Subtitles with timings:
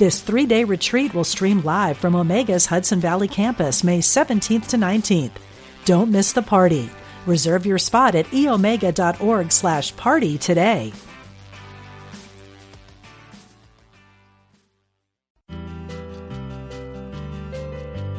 [0.00, 4.78] This three day retreat will stream live from Omega's Hudson Valley campus May 17th to
[4.78, 5.32] 19th.
[5.84, 6.88] Don't miss the party.
[7.26, 10.94] Reserve your spot at eomega.org slash party today.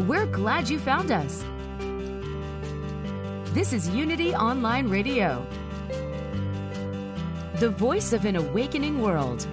[0.01, 1.43] We're glad you found us.
[3.55, 5.43] This is Unity Online Radio,
[7.55, 9.47] the voice of an awakening world.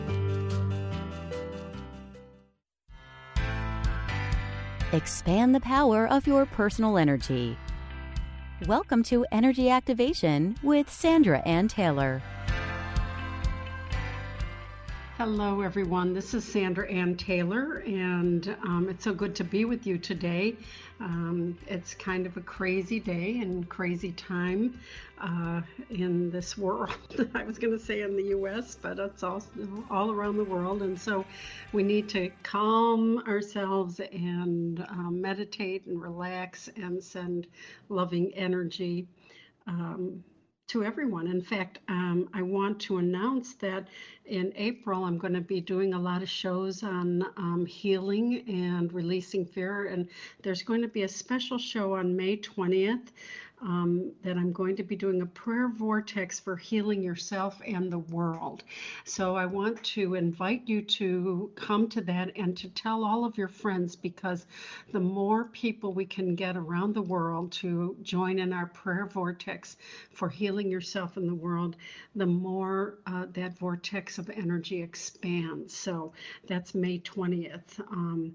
[4.94, 7.58] Expand the power of your personal energy.
[8.66, 12.22] Welcome to Energy Activation with Sandra Ann Taylor.
[15.18, 16.14] Hello, everyone.
[16.14, 20.54] This is Sandra Ann Taylor, and um, it's so good to be with you today.
[21.00, 24.78] Um, it's kind of a crazy day and crazy time
[25.20, 26.94] uh, in this world.
[27.34, 29.42] I was going to say in the U.S., but it's all
[29.90, 31.24] all around the world, and so
[31.72, 37.48] we need to calm ourselves and uh, meditate and relax and send
[37.88, 39.08] loving energy.
[39.66, 40.22] Um,
[40.68, 41.26] to everyone.
[41.26, 43.88] In fact, um, I want to announce that
[44.26, 48.92] in April I'm going to be doing a lot of shows on um, healing and
[48.92, 49.86] releasing fear.
[49.86, 50.08] And
[50.42, 53.08] there's going to be a special show on May 20th
[53.60, 57.98] um, that I'm going to be doing a prayer vortex for healing yourself and the
[57.98, 58.62] world.
[59.04, 63.36] So I want to invite you to come to that and to tell all of
[63.36, 64.46] your friends because
[64.92, 69.76] the more people we can get around the world to join in our prayer vortex
[70.12, 71.76] for healing yourself and the world,
[72.14, 75.76] the more uh, that vortex of energy expands.
[75.76, 76.12] So
[76.46, 77.80] that's May 20th.
[77.90, 78.34] Um,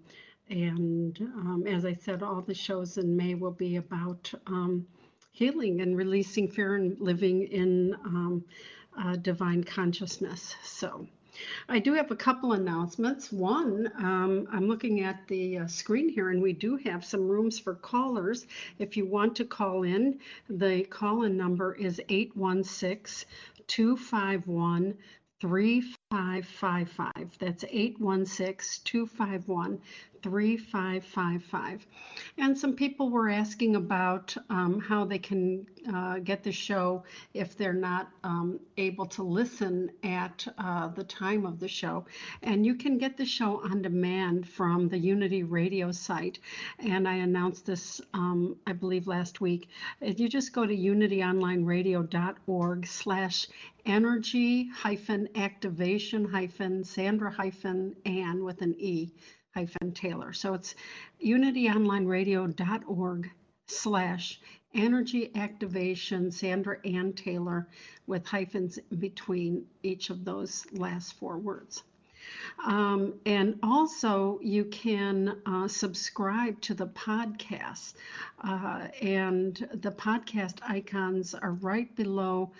[0.50, 4.86] and um, as I said, all the shows in May will be about um,
[5.34, 8.46] healing and releasing fear and living in um,
[8.98, 10.56] uh, divine consciousness.
[10.64, 11.08] So,
[11.68, 13.32] I do have a couple announcements.
[13.32, 17.58] One, um, I'm looking at the uh, screen here, and we do have some rooms
[17.58, 18.46] for callers.
[18.78, 23.28] If you want to call in, the call in number is 816
[23.66, 24.96] 251
[25.42, 27.38] 3555.
[27.40, 29.82] That's 816 251
[30.24, 31.86] 3555.
[32.38, 37.04] And some people were asking about um, how they can uh, get the show
[37.34, 42.06] if they're not um, able to listen at uh, the time of the show.
[42.42, 46.40] And you can get the show on demand from the Unity radio site.
[46.80, 49.68] And I announced this, um, I believe, last week.
[50.00, 53.48] If you just go to unityonlineradio.org slash
[53.86, 59.12] energy hyphen activation hyphen Sandra hyphen Ann with an E
[59.94, 60.34] Taylor.
[60.34, 60.76] So it's
[61.24, 63.32] unityonlineradio.org
[63.68, 64.42] slash
[64.74, 67.68] energy activation Sandra Ann Taylor
[68.08, 71.84] with hyphens between each of those last four words.
[72.66, 77.94] Um, and also, you can uh, subscribe to the podcast,
[78.44, 82.52] uh, and the podcast icons are right below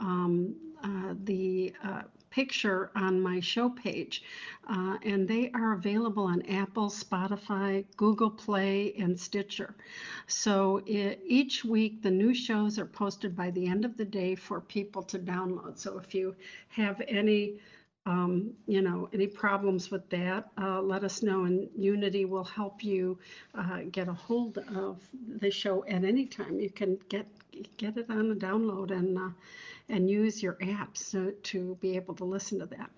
[0.00, 4.22] um, uh, the uh, picture on my show page.
[4.68, 9.74] Uh, and they are available on Apple, Spotify, Google Play, and Stitcher.
[10.26, 14.34] So it, each week, the new shows are posted by the end of the day
[14.34, 15.78] for people to download.
[15.78, 16.34] So if you
[16.68, 17.58] have any
[18.04, 22.82] um, you know, any problems with that, uh, let us know, and Unity will help
[22.82, 23.16] you
[23.54, 25.00] uh, get a hold of
[25.38, 26.58] the show at any time.
[26.58, 27.26] You can get
[27.76, 29.28] get it on a download and uh,
[29.92, 32.90] and use your apps to, to be able to listen to that.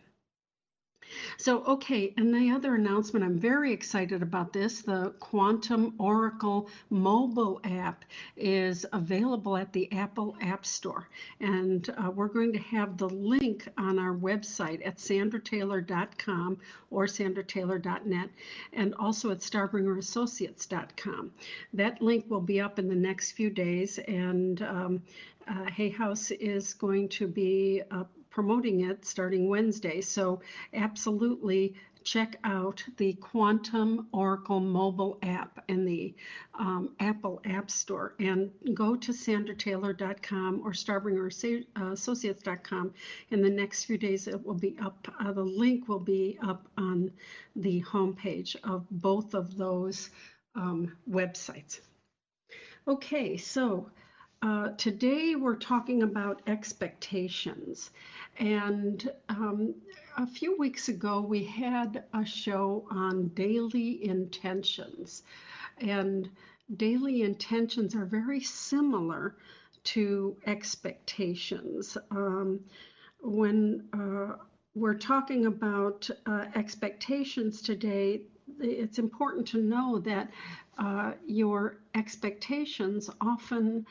[1.36, 4.82] So, okay, and the other announcement, I'm very excited about this.
[4.82, 8.04] The Quantum Oracle mobile app
[8.36, 11.08] is available at the Apple App Store.
[11.40, 16.58] And uh, we're going to have the link on our website at sandrataylor.com
[16.90, 18.30] or sandrataylor.net
[18.72, 21.30] and also at starbringerassociates.com.
[21.72, 25.02] That link will be up in the next few days, and um,
[25.46, 28.04] uh, Hay House is going to be uh,
[28.34, 30.00] promoting it starting Wednesday.
[30.00, 30.40] So,
[30.74, 36.14] absolutely check out the Quantum Oracle mobile app in the
[36.58, 42.92] um, Apple App Store and go to sandrataylor.com or starbringerassociates.com.
[43.30, 45.08] In the next few days, it will be up.
[45.18, 47.10] Uh, the link will be up on
[47.56, 50.10] the homepage of both of those
[50.56, 51.80] um, websites.
[52.86, 53.88] Okay, so
[54.44, 57.92] uh, today we're talking about expectations.
[58.38, 59.74] And um,
[60.18, 65.22] a few weeks ago, we had a show on daily intentions.
[65.78, 66.28] And
[66.76, 69.36] daily intentions are very similar
[69.84, 71.96] to expectations.
[72.10, 72.60] Um,
[73.22, 74.36] when uh,
[74.74, 78.20] we're talking about uh, expectations today,
[78.60, 80.30] it's important to know that
[80.76, 83.86] uh, your expectations often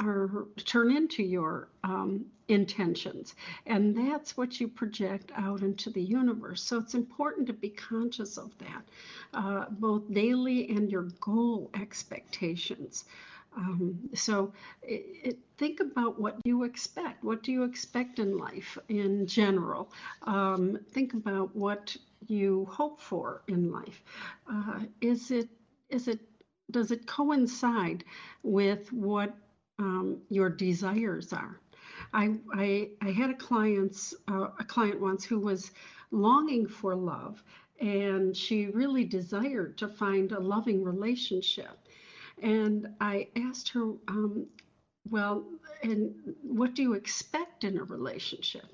[0.00, 3.34] are turn into your um, intentions.
[3.66, 6.62] And that's what you project out into the universe.
[6.62, 8.82] So it's important to be conscious of that
[9.34, 13.04] uh, both daily and your goal expectations.
[13.56, 14.52] Um, so
[14.82, 17.24] it, it, think about what you expect?
[17.24, 19.90] What do you expect in life in general?
[20.22, 21.96] Um, think about what
[22.26, 24.02] you hope for in life.
[24.50, 25.48] Uh, is it
[25.88, 26.20] is it
[26.70, 28.04] does it coincide
[28.42, 29.34] with what
[29.78, 31.60] um, your desires are.
[32.12, 35.72] I, I, I had a client's uh, a client once who was
[36.10, 37.42] longing for love,
[37.80, 41.78] and she really desired to find a loving relationship.
[42.42, 44.46] And I asked her, um,
[45.10, 45.44] well,
[45.82, 48.66] and what do you expect in a relationship?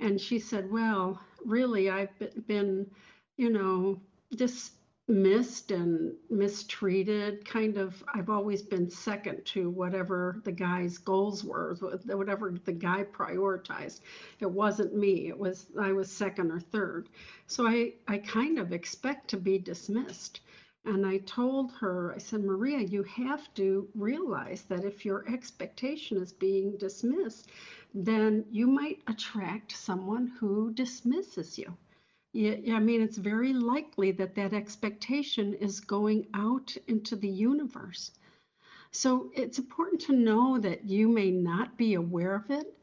[0.00, 2.10] And she said, well, really, I've
[2.46, 2.90] been,
[3.36, 4.00] you know,
[4.34, 4.72] just
[5.06, 11.74] missed and mistreated kind of i've always been second to whatever the guy's goals were
[12.06, 14.00] whatever the guy prioritized.
[14.40, 17.10] It wasn't me it was i was second or third.
[17.46, 20.40] So i i kind of expect to be dismissed.
[20.86, 26.16] And i told her i said maria you have to realize that if your expectation
[26.16, 27.50] is being dismissed
[27.92, 31.76] then you might attract someone who dismisses you
[32.36, 38.10] I mean, it's very likely that that expectation is going out into the universe.
[38.90, 42.76] So it's important to know that you may not be aware of it,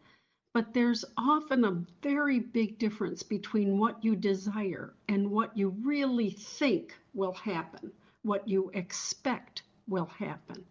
[0.54, 6.32] but there's often a very big difference between what you desire and what you really
[6.32, 7.92] think will happen,
[8.24, 10.66] what you expect will happen.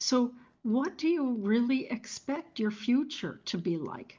[0.00, 0.32] So,
[0.62, 4.18] what do you really expect your future to be like?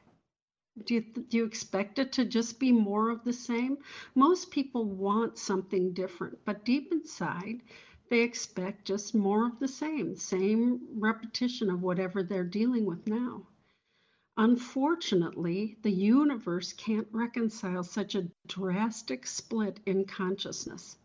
[0.86, 3.80] Do you, do you expect it to just be more of the same?
[4.14, 7.62] Most people want something different, but deep inside,
[8.10, 13.48] they expect just more of the same, same repetition of whatever they're dealing with now.
[14.38, 20.98] Unfortunately, the universe can't reconcile such a drastic split in consciousness.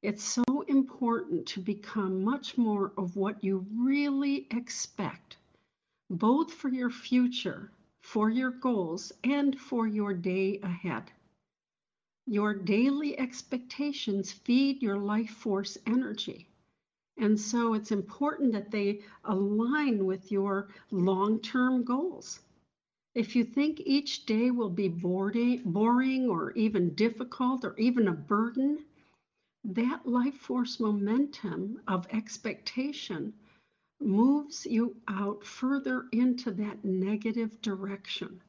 [0.00, 5.38] It's so important to become much more of what you really expect,
[6.08, 7.72] both for your future
[8.02, 11.10] for your goals and for your day ahead.
[12.26, 16.48] Your daily expectations feed your life force energy.
[17.16, 22.40] And so it's important that they align with your long term goals.
[23.14, 28.84] If you think each day will be boring or even difficult or even a burden,
[29.64, 33.32] that life force momentum of expectation
[34.04, 38.40] moves you out further into that negative direction.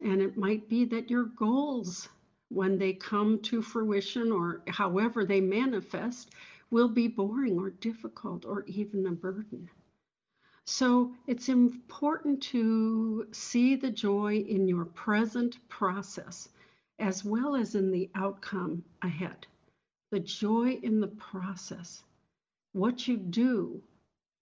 [0.00, 2.08] And it might be that your goals,
[2.48, 6.30] when they come to fruition or however they manifest,
[6.70, 9.68] will be boring or difficult or even a burden.
[10.66, 16.50] So it's important to see the joy in your present process
[16.98, 19.46] as well as in the outcome ahead.
[20.10, 22.02] The joy in the process.
[22.72, 23.82] What you do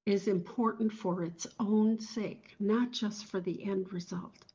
[0.07, 4.47] is important for its own sake, not just for the end result.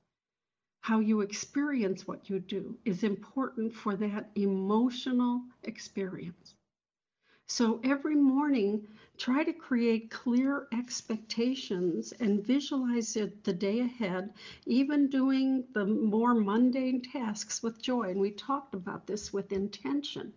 [0.81, 6.55] How you experience what you do is important for that emotional experience.
[7.47, 14.33] So every morning, try to create clear expectations and visualize it the day ahead,
[14.65, 18.09] even doing the more mundane tasks with joy.
[18.09, 20.33] And we talked about this with intention,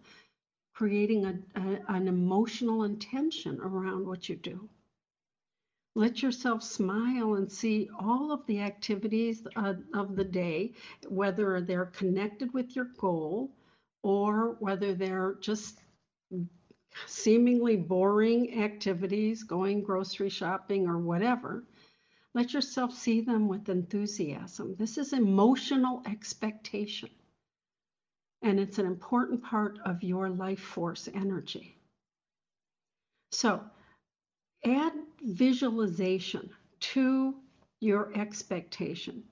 [0.75, 4.69] creating a, a, an emotional intention around what you do.
[5.95, 10.73] Let yourself smile and see all of the activities uh, of the day,
[11.09, 13.53] whether they're connected with your goal
[14.03, 15.81] or whether they're just
[17.07, 21.65] seemingly boring activities, going grocery shopping or whatever.
[22.35, 24.77] Let yourself see them with enthusiasm.
[24.79, 27.11] This is emotional expectation.
[28.43, 31.77] and it's an important part of your life force energy.
[33.33, 33.63] So,
[34.65, 34.93] add
[35.23, 37.35] visualization to
[37.81, 39.23] your expectation.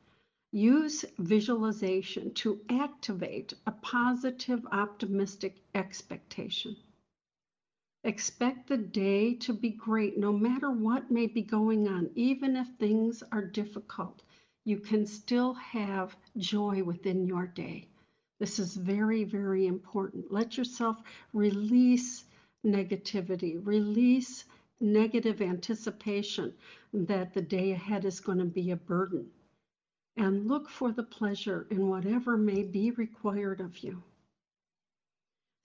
[0.53, 6.77] Use visualization to activate a positive, optimistic expectation.
[8.05, 12.67] Expect the day to be great no matter what may be going on, even if
[12.79, 14.23] things are difficult.
[14.65, 17.89] You can still have joy within your day.
[18.39, 20.33] This is very, very important.
[20.33, 20.97] Let yourself
[21.33, 22.25] release
[22.67, 24.45] negativity, release
[24.83, 26.53] negative anticipation
[26.93, 29.31] that the day ahead is going to be a burden,
[30.17, 34.03] and look for the pleasure in whatever may be required of you.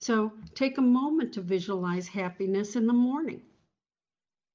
[0.00, 3.42] So take a moment to visualize happiness in the morning.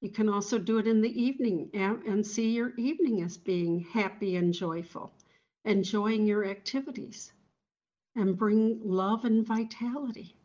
[0.01, 4.37] You can also do it in the evening and see your evening as being happy
[4.37, 5.11] and joyful,
[5.65, 7.31] enjoying your activities,
[8.15, 10.35] and bring love and vitality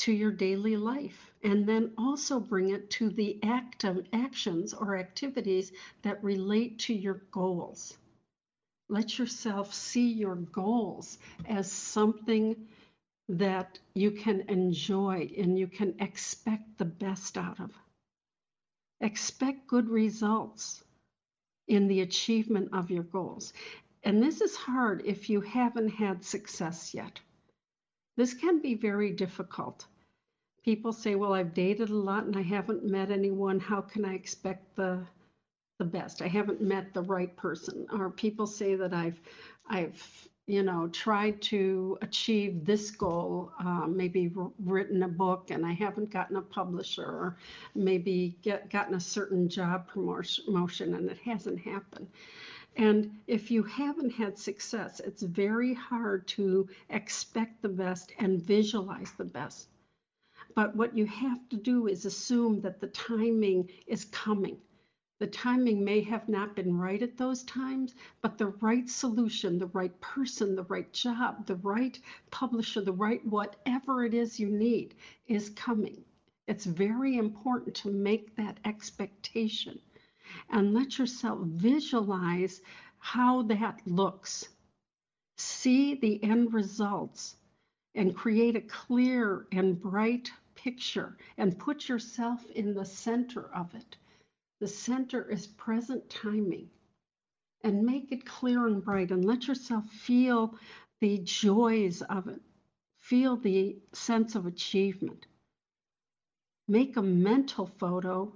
[0.00, 1.30] to your daily life.
[1.42, 7.22] And then also bring it to the active actions or activities that relate to your
[7.30, 7.96] goals.
[8.88, 12.56] Let yourself see your goals as something
[13.28, 17.70] that you can enjoy and you can expect the best out of.
[19.00, 20.82] Expect good results
[21.68, 23.52] in the achievement of your goals.
[24.02, 27.20] And this is hard if you haven't had success yet.
[28.20, 29.86] This can be very difficult.
[30.62, 33.58] People say, Well, I've dated a lot and I haven't met anyone.
[33.58, 35.06] How can I expect the
[35.78, 36.20] the best?
[36.20, 37.86] I haven't met the right person.
[37.90, 39.18] Or people say that I've
[39.70, 44.30] I've you know, tried to achieve this goal, uh, maybe
[44.64, 47.36] written a book and I haven't gotten a publisher, or
[47.74, 52.08] maybe get, gotten a certain job promotion and it hasn't happened.
[52.76, 59.12] And if you haven't had success, it's very hard to expect the best and visualize
[59.12, 59.68] the best.
[60.54, 64.58] But what you have to do is assume that the timing is coming
[65.20, 69.66] the timing may have not been right at those times, but the right solution, the
[69.66, 72.00] right person, the right job, the right
[72.30, 74.94] publisher, the right whatever it is you need
[75.28, 76.02] is coming.
[76.48, 79.78] It's very important to make that expectation
[80.50, 82.60] and let yourself visualize
[82.98, 84.48] how that looks.
[85.38, 87.36] See the end results
[87.94, 93.96] and create a clear and bright picture and put yourself in the center of it.
[94.60, 96.68] The center is present timing.
[97.62, 100.54] And make it clear and bright and let yourself feel
[101.00, 102.40] the joys of it.
[103.00, 105.26] Feel the sense of achievement.
[106.68, 108.32] Make a mental photo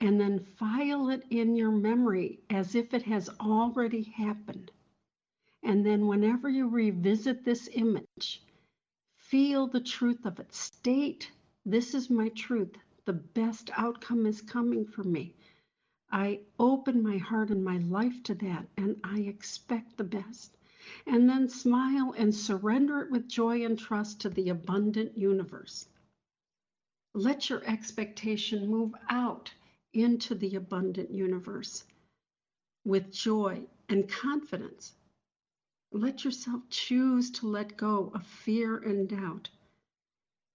[0.00, 4.70] and then file it in your memory as if it has already happened.
[5.62, 8.42] And then, whenever you revisit this image,
[9.16, 10.52] feel the truth of it.
[10.54, 11.30] State,
[11.64, 12.76] This is my truth.
[13.06, 15.34] The best outcome is coming for me.
[16.12, 20.56] I open my heart and my life to that, and I expect the best.
[21.06, 25.88] And then smile and surrender it with joy and trust to the abundant universe.
[27.14, 29.50] Let your expectation move out
[29.94, 31.84] into the abundant universe
[32.84, 34.92] with joy and confidence.
[35.92, 39.48] Let yourself choose to let go of fear and doubt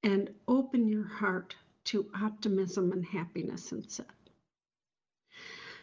[0.03, 1.55] and open your heart
[1.86, 4.05] to optimism and happiness instead.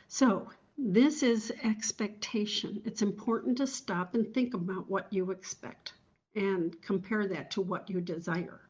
[0.08, 0.48] So,
[0.78, 2.82] this is expectation.
[2.84, 5.94] It's important to stop and think about what you expect
[6.34, 8.60] and compare that to what you desire.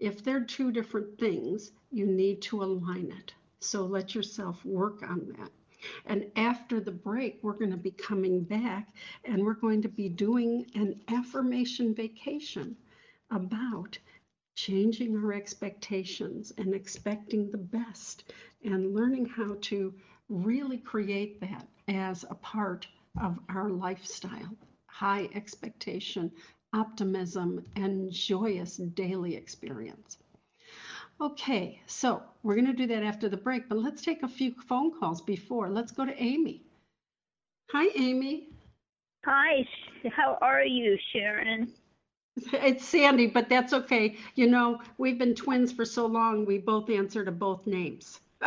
[0.00, 3.34] If they're two different things, you need to align it.
[3.64, 5.50] So let yourself work on that.
[6.06, 8.88] And after the break, we're going to be coming back
[9.24, 12.76] and we're going to be doing an affirmation vacation
[13.30, 13.98] about
[14.54, 18.32] changing our expectations and expecting the best
[18.64, 19.92] and learning how to
[20.28, 22.86] really create that as a part
[23.20, 24.56] of our lifestyle
[24.94, 26.30] high expectation,
[26.72, 30.18] optimism, and joyous daily experience.
[31.20, 34.54] Okay, so we're going to do that after the break, but let's take a few
[34.68, 35.70] phone calls before.
[35.70, 36.62] Let's go to Amy.
[37.70, 38.48] Hi, Amy.
[39.24, 39.66] Hi,
[40.12, 41.72] how are you, Sharon?
[42.52, 44.16] It's Sandy, but that's okay.
[44.34, 48.20] You know, we've been twins for so long, we both answer to both names.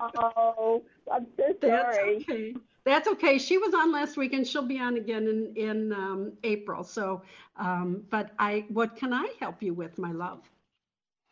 [0.00, 1.60] oh, I'm so sorry.
[1.60, 2.54] That's okay.
[2.84, 3.38] That's okay.
[3.38, 6.82] She was on last week, and she'll be on again in in um, April.
[6.82, 7.22] So,
[7.56, 10.40] um, but I, what can I help you with, my love?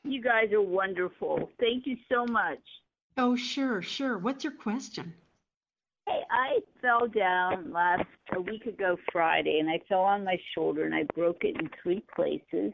[0.06, 1.50] You guys are wonderful.
[1.58, 2.60] Thank you so much.
[3.16, 4.18] Oh, sure, sure.
[4.18, 5.12] What's your question?
[6.06, 10.84] Hey, I fell down last a week ago Friday, and I fell on my shoulder,
[10.84, 12.72] and I broke it in three places,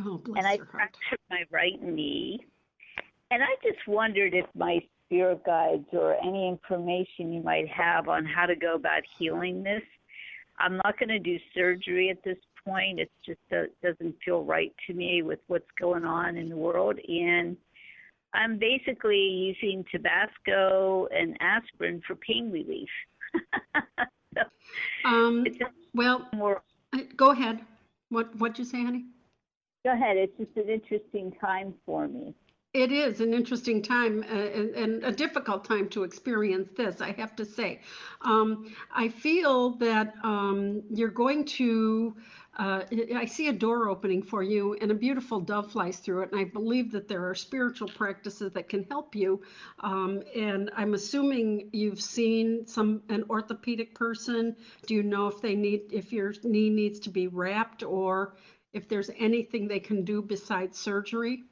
[0.00, 2.40] Oh, bless and I fractured my right knee.
[3.30, 8.24] And I just wondered if my spirit guides or any information you might have on
[8.24, 9.82] how to go about healing this.
[10.58, 12.98] I'm not going to do surgery at this point.
[13.00, 16.98] It just do- doesn't feel right to me with what's going on in the world,
[17.08, 17.56] and
[18.34, 22.88] I'm basically using Tabasco and aspirin for pain relief.
[24.34, 24.42] so
[25.04, 25.58] Um, it's
[25.94, 26.62] well, more.
[26.92, 27.60] uh, go ahead.
[28.08, 29.04] What what'd you say, honey?
[29.84, 30.16] Go ahead.
[30.16, 32.34] It's just an interesting time for me.
[32.72, 37.12] It is an interesting time uh, and, and a difficult time to experience this, I
[37.12, 37.80] have to say.
[38.22, 42.16] Um, I feel that um, you're going to,
[42.56, 42.84] uh,
[43.16, 46.32] I see a door opening for you and a beautiful dove flies through it.
[46.32, 49.42] And I believe that there are spiritual practices that can help you.
[49.80, 54.56] Um, and I'm assuming you've seen some an orthopedic person.
[54.86, 58.36] Do you know if they need, if your knee needs to be wrapped or
[58.72, 61.44] if there's anything they can do besides surgery?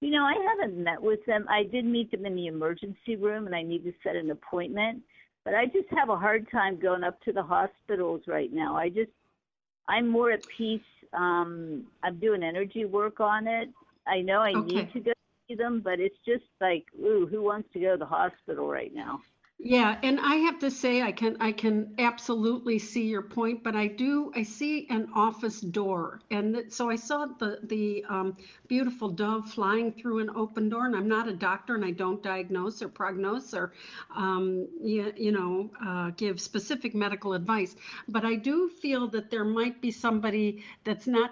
[0.00, 1.46] You know, I haven't met with them.
[1.48, 5.00] I did meet them in the emergency room, and I need to set an appointment.
[5.44, 8.76] But I just have a hard time going up to the hospitals right now.
[8.76, 9.12] I just,
[9.88, 10.80] I'm more at peace.
[11.12, 13.68] Um, I'm doing energy work on it.
[14.06, 14.66] I know I Okay.
[14.66, 15.12] need to go
[15.48, 18.94] see them, but it's just like, ooh, who wants to go to the hospital right
[18.94, 19.20] now?
[19.58, 23.76] Yeah, and I have to say I can I can absolutely see your point, but
[23.76, 28.34] I do I see an office door, and that, so I saw the the um,
[28.68, 30.84] beautiful dove flying through an open door.
[30.86, 33.70] And I'm not a doctor, and I don't diagnose or prognose or
[34.16, 37.76] um, you, you know uh, give specific medical advice,
[38.08, 41.30] but I do feel that there might be somebody that's not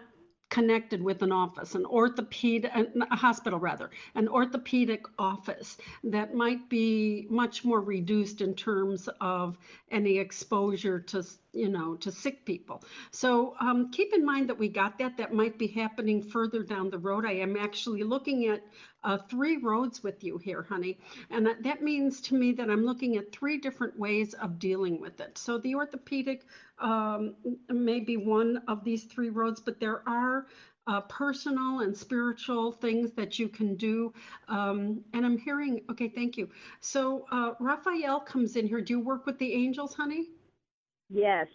[0.50, 7.26] connected with an office, an orthopedic, a hospital rather, an orthopedic office that might be
[7.30, 9.56] much more reduced in terms of
[9.90, 12.82] any exposure to, you know, to sick people.
[13.12, 15.16] So um, keep in mind that we got that.
[15.18, 17.26] That might be happening further down the road.
[17.26, 18.62] I am actually looking at
[19.04, 20.98] uh, three roads with you here, honey.
[21.30, 25.00] And that, that means to me that I'm looking at three different ways of dealing
[25.00, 25.38] with it.
[25.38, 26.44] So the orthopedic
[26.78, 27.34] um,
[27.68, 30.46] may be one of these three roads, but there are
[30.86, 34.12] uh, personal and spiritual things that you can do.
[34.48, 36.48] Um, and I'm hearing, okay, thank you.
[36.80, 38.80] So uh, Raphael comes in here.
[38.80, 40.28] Do you work with the angels, honey?
[41.10, 41.48] Yes.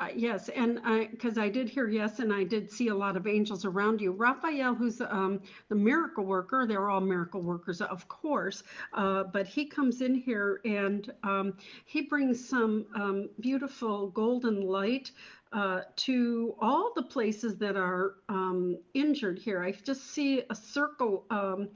[0.00, 3.16] Uh, yes, and I, because I did hear yes, and I did see a lot
[3.16, 4.12] of angels around you.
[4.12, 8.62] Raphael, who's um, the miracle worker, they're all miracle workers, of course,
[8.94, 11.54] uh, but he comes in here and um,
[11.86, 15.12] he brings some um, beautiful golden light
[15.52, 19.64] uh, to all the places that are um, injured here.
[19.64, 21.26] I just see a circle.
[21.30, 21.70] Um,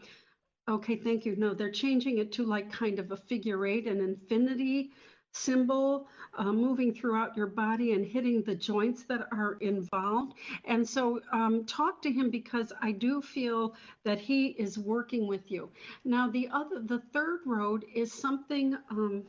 [0.68, 1.36] okay, thank you.
[1.36, 4.92] No, they're changing it to like kind of a figure eight, an infinity
[5.32, 6.06] symbol
[6.38, 10.34] uh, moving throughout your body and hitting the joints that are involved.
[10.64, 15.50] And so um, talk to him because I do feel that he is working with
[15.50, 15.70] you.
[16.04, 18.76] Now the other, the third road is something.
[18.90, 19.24] Um,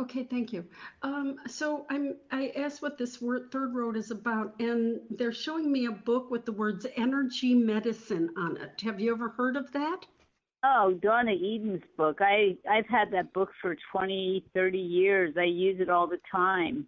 [0.00, 0.64] Okay, thank you.
[1.02, 5.70] Um, so I'm, I asked what this word, third road is about, and they're showing
[5.70, 8.80] me a book with the words energy medicine on it.
[8.80, 10.06] Have you ever heard of that?
[10.62, 12.18] Oh, Donna Eden's book.
[12.20, 15.34] I I've had that book for 20, 30 years.
[15.38, 16.86] I use it all the time.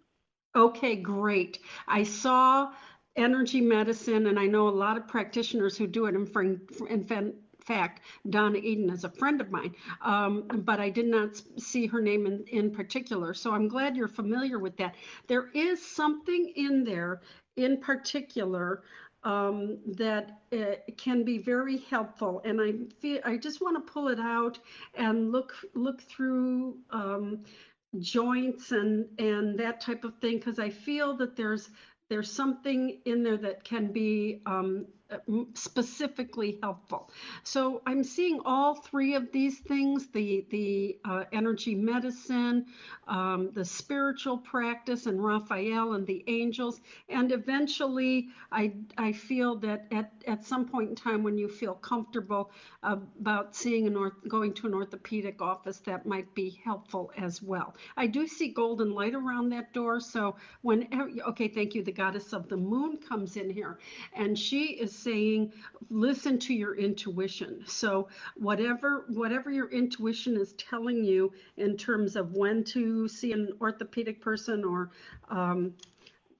[0.55, 1.59] Okay, great.
[1.87, 2.71] I saw
[3.15, 6.15] energy medicine, and I know a lot of practitioners who do it.
[6.15, 7.33] In, fr- in fa-
[7.65, 12.01] fact, Donna Eden is a friend of mine, um, but I did not see her
[12.01, 13.33] name in, in particular.
[13.33, 14.95] So I'm glad you're familiar with that.
[15.27, 17.21] There is something in there
[17.55, 18.83] in particular
[19.23, 24.07] um, that uh, can be very helpful, and I feel I just want to pull
[24.09, 24.59] it out
[24.95, 26.77] and look look through.
[26.91, 27.43] Um,
[27.99, 31.69] joints and and that type of thing because I feel that there's
[32.09, 34.85] there's something in there that can be um,
[35.53, 37.09] specifically helpful.
[37.43, 42.65] So I'm seeing all three of these things: the the uh, energy medicine,
[43.07, 46.81] um, the spiritual practice, and Raphael and the angels.
[47.09, 51.75] And eventually, I I feel that at at some point in time when you feel
[51.75, 52.51] comfortable
[52.83, 57.75] about seeing an orth- going to an orthopedic office, that might be helpful as well.
[57.97, 59.99] I do see golden light around that door.
[59.99, 61.83] So whenever okay, thank you.
[61.83, 63.79] The goddess of the moon comes in here,
[64.13, 65.51] and she is saying
[65.89, 72.33] listen to your intuition so whatever whatever your intuition is telling you in terms of
[72.33, 74.91] when to see an orthopedic person or
[75.29, 75.73] um,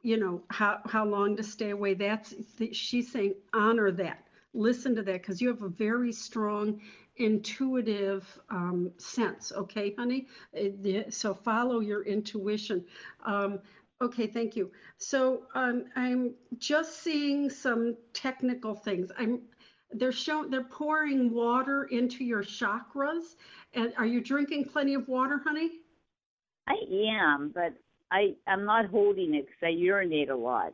[0.02, 2.34] you know how how long to stay away that's
[2.72, 4.24] she's saying honor that
[4.54, 6.80] listen to that because you have a very strong
[7.18, 9.52] intuitive um, sense.
[9.52, 10.28] Okay, honey.
[11.10, 12.84] So follow your intuition.
[13.26, 13.60] Um,
[14.02, 14.72] okay, thank you.
[14.98, 19.12] So um, I'm just seeing some technical things.
[19.18, 19.42] I'm
[19.96, 23.36] they're showing they're pouring water into your chakras.
[23.74, 25.70] And are you drinking plenty of water, honey?
[26.68, 27.74] I am, but
[28.12, 30.74] I I'm not holding it because I urinate a lot.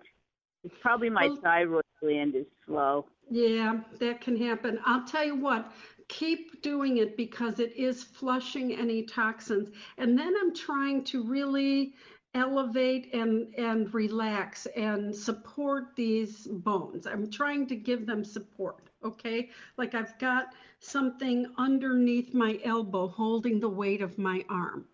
[0.64, 3.06] It's probably my well, thyroid gland is slow.
[3.30, 4.80] Yeah, that can happen.
[4.86, 5.72] I'll tell you what,
[6.08, 9.70] keep doing it because it is flushing any toxins.
[9.98, 11.94] And then I'm trying to really
[12.34, 17.08] elevate and and relax and support these bones.
[17.08, 19.50] I'm trying to give them support, okay?
[19.78, 24.86] Like I've got something underneath my elbow holding the weight of my arm.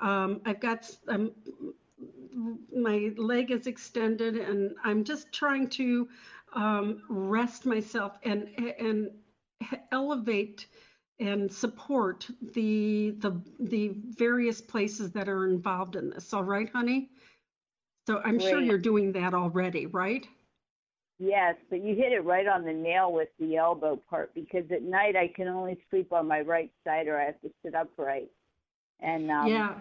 [0.00, 1.32] Um, I've got um,
[2.74, 6.08] my leg is extended and I'm just trying to
[6.54, 8.48] um, rest myself and
[8.78, 9.10] and
[9.92, 10.66] elevate
[11.20, 16.32] and support the the the various places that are involved in this.
[16.32, 17.10] All right, honey.
[18.06, 18.48] So I'm Great.
[18.48, 20.26] sure you're doing that already, right?
[21.18, 24.82] Yes, but you hit it right on the nail with the elbow part because at
[24.82, 28.30] night I can only sleep on my right side or I have to sit upright.
[29.00, 29.74] And um, yeah,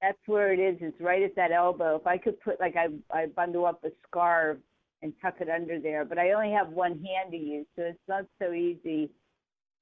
[0.00, 0.76] that's where it is.
[0.80, 1.96] It's right at that elbow.
[1.96, 4.58] If I could put like I I bundle up a scarf
[5.02, 7.98] and tuck it under there, but I only have one hand to use, so it's
[8.08, 9.10] not so easy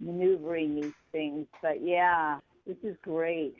[0.00, 1.46] maneuvering these things.
[1.62, 3.54] But yeah, this is great.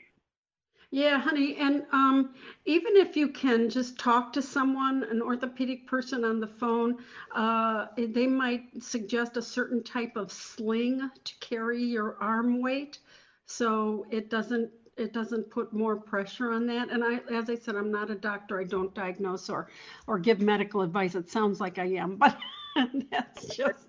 [0.93, 6.25] Yeah, honey, and um, even if you can just talk to someone, an orthopedic person
[6.25, 6.97] on the phone,
[7.33, 12.99] uh, they might suggest a certain type of sling to carry your arm weight,
[13.45, 16.89] so it doesn't it doesn't put more pressure on that.
[16.89, 18.59] And I, as I said, I'm not a doctor.
[18.59, 19.69] I don't diagnose or,
[20.07, 21.15] or give medical advice.
[21.15, 22.37] It sounds like I am, but
[23.11, 23.87] that's just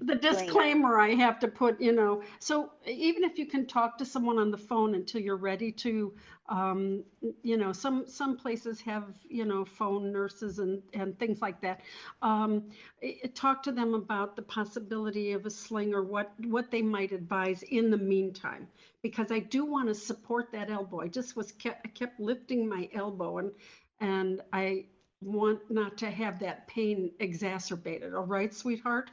[0.00, 2.22] the disclaimer I have to put, you know.
[2.38, 6.12] So even if you can talk to someone on the phone until you're ready to,
[6.48, 7.04] um,
[7.42, 11.80] you know, some some places have, you know, phone nurses and and things like that.
[12.22, 12.64] Um,
[13.34, 17.62] talk to them about the possibility of a sling or what what they might advise
[17.62, 18.68] in the meantime,
[19.02, 21.00] because I do want to support that elbow.
[21.00, 23.50] I just was kept, I kept lifting my elbow and
[24.00, 24.86] and I
[25.22, 28.14] want not to have that pain exacerbated.
[28.14, 29.10] All right, sweetheart?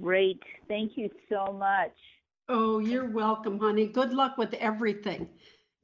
[0.00, 0.40] Great.
[0.68, 1.92] Thank you so much.
[2.48, 3.86] Oh, you're welcome, honey.
[3.86, 5.28] Good luck with everything.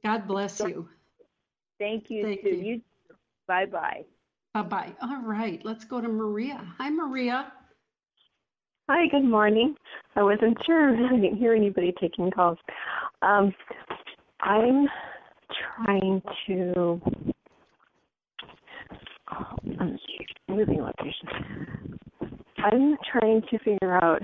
[0.03, 0.87] God bless you.
[1.79, 2.23] Thank you.
[2.23, 2.51] Thank you.
[2.51, 2.81] you.
[3.47, 4.03] Bye bye.
[4.53, 4.95] Bye bye.
[5.01, 6.61] All right, let's go to Maria.
[6.77, 7.51] Hi, Maria.
[8.89, 9.75] Hi, good morning.
[10.15, 10.95] I wasn't sure.
[11.07, 12.57] I didn't hear anybody taking calls.
[13.21, 13.53] Um,
[14.41, 14.87] I'm
[15.85, 17.01] trying to
[20.47, 21.97] Moving location.
[22.57, 24.21] I'm trying to figure out.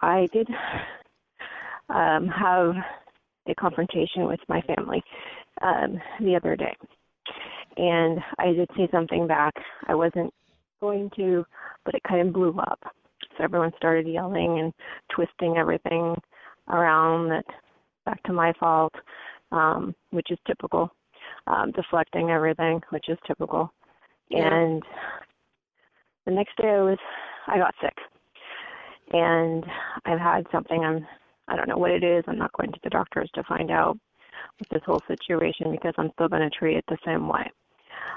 [0.00, 0.48] I did
[1.88, 2.74] um, have
[3.48, 5.02] a confrontation with my family
[5.62, 6.76] um, the other day,
[7.76, 9.54] and I did say something back.
[9.88, 10.32] I wasn't
[10.80, 11.44] going to,
[11.84, 12.80] but it kind of blew up.
[13.36, 14.72] So everyone started yelling and
[15.14, 16.14] twisting everything
[16.68, 17.44] around that
[18.04, 18.92] back to my fault,
[19.50, 20.90] um, which is typical.
[21.48, 23.72] Um, deflecting everything, which is typical.
[24.30, 24.82] And
[26.24, 26.98] the next day I was
[27.46, 27.94] I got sick.
[29.12, 29.64] And
[30.04, 31.06] I've had something I'm
[31.48, 32.24] I don't know what it is.
[32.26, 33.96] I'm not going to the doctors to find out
[34.58, 37.50] with this whole situation because I'm still going to treat it the same way.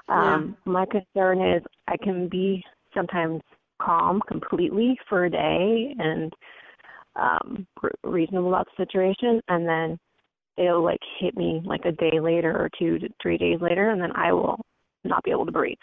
[0.08, 0.72] Um, yeah.
[0.72, 3.42] My concern is I can be sometimes
[3.80, 6.34] calm completely for a day and
[7.16, 7.68] um,
[8.04, 10.00] reasonable about the situation, and then
[10.58, 14.02] it'll like hit me like a day later or two to three days later, and
[14.02, 14.60] then I will
[15.04, 15.78] not be able to breathe.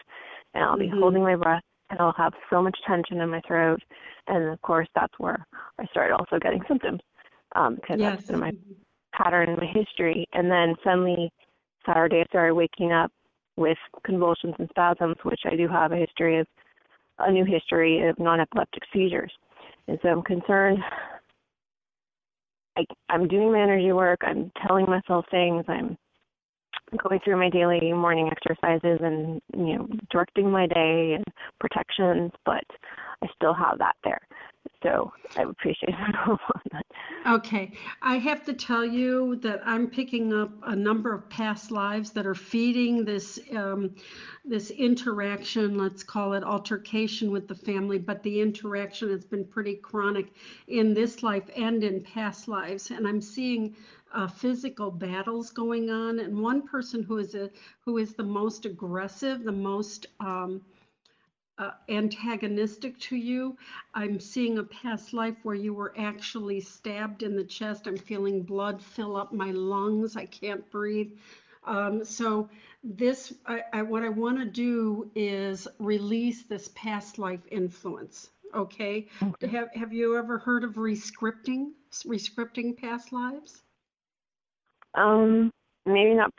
[0.54, 1.00] And I'll be mm-hmm.
[1.00, 3.80] holding my breath and I'll have so much tension in my throat.
[4.26, 5.46] And of course, that's where
[5.78, 7.00] I started also getting symptoms
[7.54, 8.16] um, because yes.
[8.16, 8.52] that's been my
[9.14, 10.26] pattern in my history.
[10.32, 11.30] And then suddenly,
[11.86, 13.12] Saturday, I started waking up
[13.56, 16.46] with convulsions and spasms, which I do have a history of,
[17.18, 19.32] a new history of non epileptic seizures.
[19.88, 20.78] And so I'm concerned.
[22.76, 24.20] I, I'm doing my energy work.
[24.22, 25.64] I'm telling myself things.
[25.68, 25.96] I'm
[27.02, 31.24] going through my daily morning exercises and you know directing my day and
[31.60, 32.64] protections but
[33.22, 34.20] i still have that there
[34.82, 35.94] so i appreciate
[36.72, 36.84] that.
[37.26, 37.72] Okay.
[38.02, 42.26] I have to tell you that i'm picking up a number of past lives that
[42.26, 43.94] are feeding this um,
[44.44, 49.74] this interaction let's call it altercation with the family but the interaction has been pretty
[49.74, 50.32] chronic
[50.68, 52.90] in this life and in past lives.
[52.90, 53.74] And i'm seeing
[54.16, 57.50] uh, physical battles going on, and one person who is a
[57.80, 60.62] who is the most aggressive, the most um,
[61.58, 63.56] uh, antagonistic to you.
[63.94, 67.86] I'm seeing a past life where you were actually stabbed in the chest.
[67.86, 70.16] I'm feeling blood fill up my lungs.
[70.16, 71.12] I can't breathe.
[71.64, 72.48] Um, so
[72.84, 78.30] this, I, I, what I want to do is release this past life influence.
[78.54, 79.08] Okay.
[79.22, 79.46] okay.
[79.48, 81.72] Have Have you ever heard of rescripting?
[82.04, 83.62] Rescripting past lives?
[84.94, 85.50] Um,
[85.84, 86.30] maybe not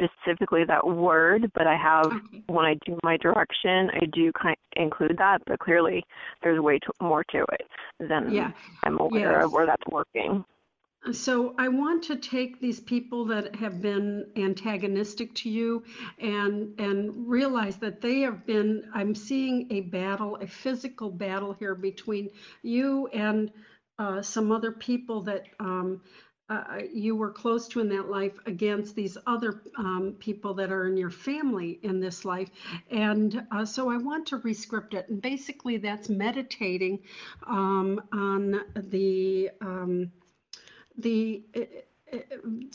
[0.00, 2.42] specifically that word, but I have okay.
[2.46, 5.42] when I do my direction, I do kind of include that.
[5.46, 6.04] But clearly,
[6.42, 7.66] there's way to, more to it
[8.00, 8.52] than yeah.
[8.84, 9.44] I'm aware yes.
[9.44, 10.44] of where that's working.
[11.12, 15.84] So I want to take these people that have been antagonistic to you
[16.18, 21.74] and and realize that they have been I'm seeing a battle, a physical battle here
[21.74, 22.30] between
[22.62, 23.50] you and
[23.98, 26.00] uh, some other people that um,
[26.48, 30.86] uh, you were close to in that life against these other um, people that are
[30.86, 32.48] in your family in this life.
[32.90, 35.08] And uh, so I want to rescript it.
[35.08, 37.00] And basically, that's meditating
[37.46, 40.10] um, on the um,
[40.96, 41.60] the uh,
[42.16, 42.18] uh,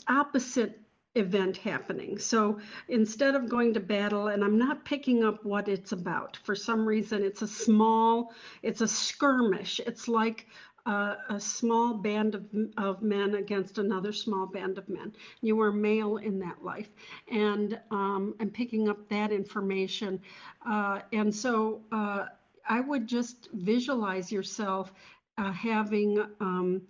[0.08, 0.80] opposite
[1.14, 2.18] event happening.
[2.18, 2.58] So
[2.88, 6.86] instead of going to battle, and I'm not picking up what it's about, for some
[6.86, 8.32] reason, it's a small,
[8.62, 9.80] it's a skirmish.
[9.86, 10.46] It's like
[10.86, 12.44] uh, a small band of,
[12.76, 15.12] of men against another small band of men.
[15.40, 16.90] You were male in that life.
[17.30, 20.20] And um, I'm picking up that information.
[20.66, 22.26] Uh, and so uh,
[22.68, 24.92] I would just visualize yourself
[25.38, 26.24] uh, having.
[26.40, 26.82] Um,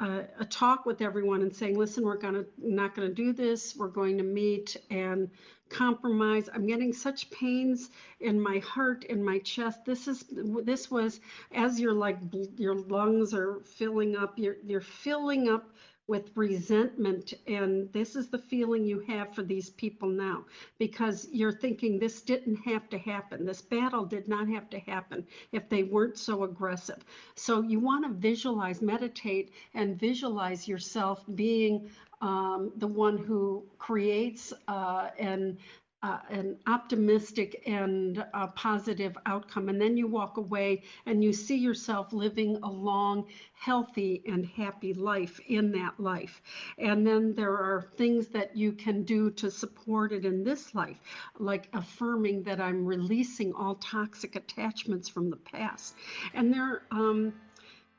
[0.00, 3.74] uh, a talk with everyone and saying, listen, we're gonna not gonna do this.
[3.76, 5.28] We're going to meet and
[5.70, 6.48] compromise.
[6.52, 9.84] I'm getting such pains in my heart, in my chest.
[9.84, 10.24] This is
[10.64, 11.20] this was
[11.52, 12.18] as you're like
[12.56, 14.38] your lungs are filling up.
[14.38, 15.70] You're you're filling up
[16.08, 17.34] with resentment.
[17.46, 20.44] And this is the feeling you have for these people now
[20.78, 23.44] because you're thinking this didn't have to happen.
[23.44, 27.04] This battle did not have to happen if they weren't so aggressive.
[27.36, 31.88] So you want to visualize, meditate, and visualize yourself being
[32.20, 35.58] um, the one who creates uh, and
[36.02, 39.68] uh, an optimistic and positive outcome.
[39.68, 44.94] And then you walk away and you see yourself living a long, healthy, and happy
[44.94, 46.40] life in that life.
[46.78, 50.98] And then there are things that you can do to support it in this life,
[51.38, 55.94] like affirming that I'm releasing all toxic attachments from the past.
[56.34, 57.32] And there, um,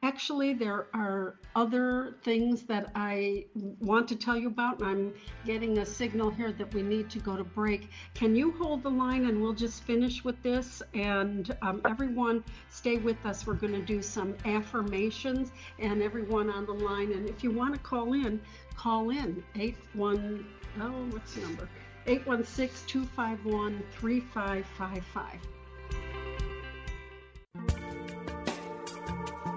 [0.01, 3.45] Actually, there are other things that I
[3.81, 5.13] want to tell you about, and I'm
[5.45, 7.89] getting a signal here that we need to go to break.
[8.13, 10.81] Can you hold the line and we'll just finish with this?
[10.93, 13.45] And um, everyone, stay with us.
[13.45, 17.11] We're going to do some affirmations, and everyone on the line.
[17.11, 18.39] And if you want to call in,
[18.77, 20.45] call in 81.
[20.79, 21.67] Oh, what's the number?
[22.07, 25.58] 816 251 3555.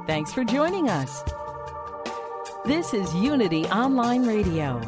[0.06, 1.22] Thanks for joining us.
[2.64, 4.80] This is Unity Online Radio,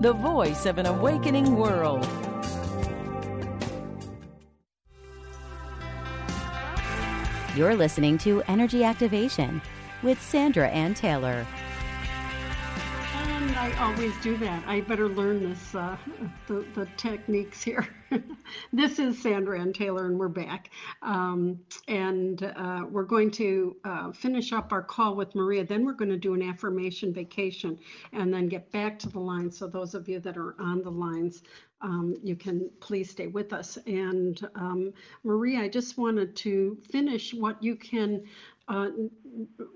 [0.00, 2.04] the voice of an awakening world.
[7.54, 9.62] You're listening to Energy Activation
[10.02, 11.46] with Sandra Ann Taylor.
[13.70, 14.64] I always do that.
[14.66, 15.96] I better learn this, uh,
[16.48, 17.86] the, the techniques here.
[18.72, 20.70] this is Sandra Ann Taylor, and we're back.
[21.02, 25.64] Um, and uh, we're going to uh, finish up our call with Maria.
[25.64, 27.78] Then we're going to do an affirmation vacation
[28.12, 29.50] and then get back to the line.
[29.52, 31.42] So, those of you that are on the lines,
[31.80, 33.78] um, you can please stay with us.
[33.86, 38.24] And um, Maria, I just wanted to finish what you can
[38.70, 38.88] uh,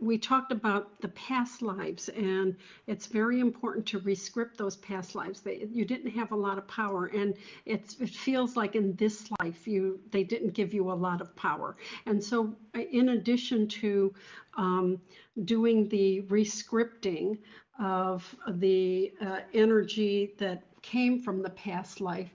[0.00, 2.54] we talked about the past lives, and
[2.86, 5.40] it's very important to rescript those past lives.
[5.40, 7.34] They, you didn't have a lot of power, and
[7.66, 11.76] it feels like in this life you they didn't give you a lot of power.
[12.06, 14.14] And so, uh, in addition to
[14.56, 15.00] um,
[15.44, 17.38] doing the rescripting
[17.80, 22.30] of the uh, energy that came from the past life,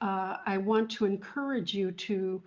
[0.00, 2.40] uh, I want to encourage you to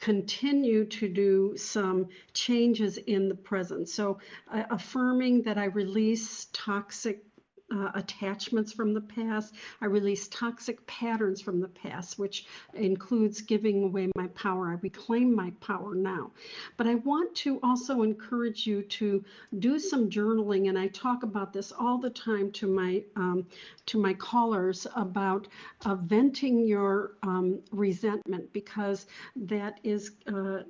[0.00, 3.88] continue to do some changes in the present.
[3.88, 4.18] So,
[4.52, 7.27] uh, affirming that I release toxic
[7.74, 9.54] uh, attachments from the past.
[9.80, 14.68] I release toxic patterns from the past, which includes giving away my power.
[14.68, 16.30] I reclaim my power now.
[16.76, 19.24] But I want to also encourage you to
[19.58, 23.46] do some journaling, and I talk about this all the time to my um,
[23.86, 25.48] to my callers about
[25.84, 30.12] uh, venting your um, resentment because that is.
[30.26, 30.60] Uh,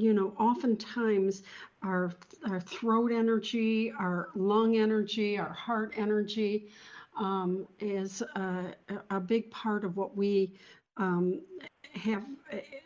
[0.00, 1.42] you know, oftentimes
[1.82, 2.12] our,
[2.48, 6.68] our throat energy, our lung energy, our heart energy
[7.16, 8.74] um, is a,
[9.10, 10.54] a, big part of what we
[10.96, 11.40] um,
[11.94, 12.24] have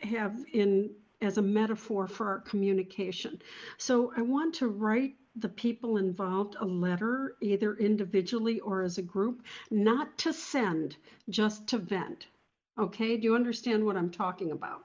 [0.03, 3.41] have in as a metaphor for our communication.
[3.79, 9.03] So I want to write the people involved a letter, either individually or as a
[9.03, 10.97] group, not to send,
[11.29, 12.27] just to vent.
[12.79, 14.85] Okay, do you understand what I'm talking about?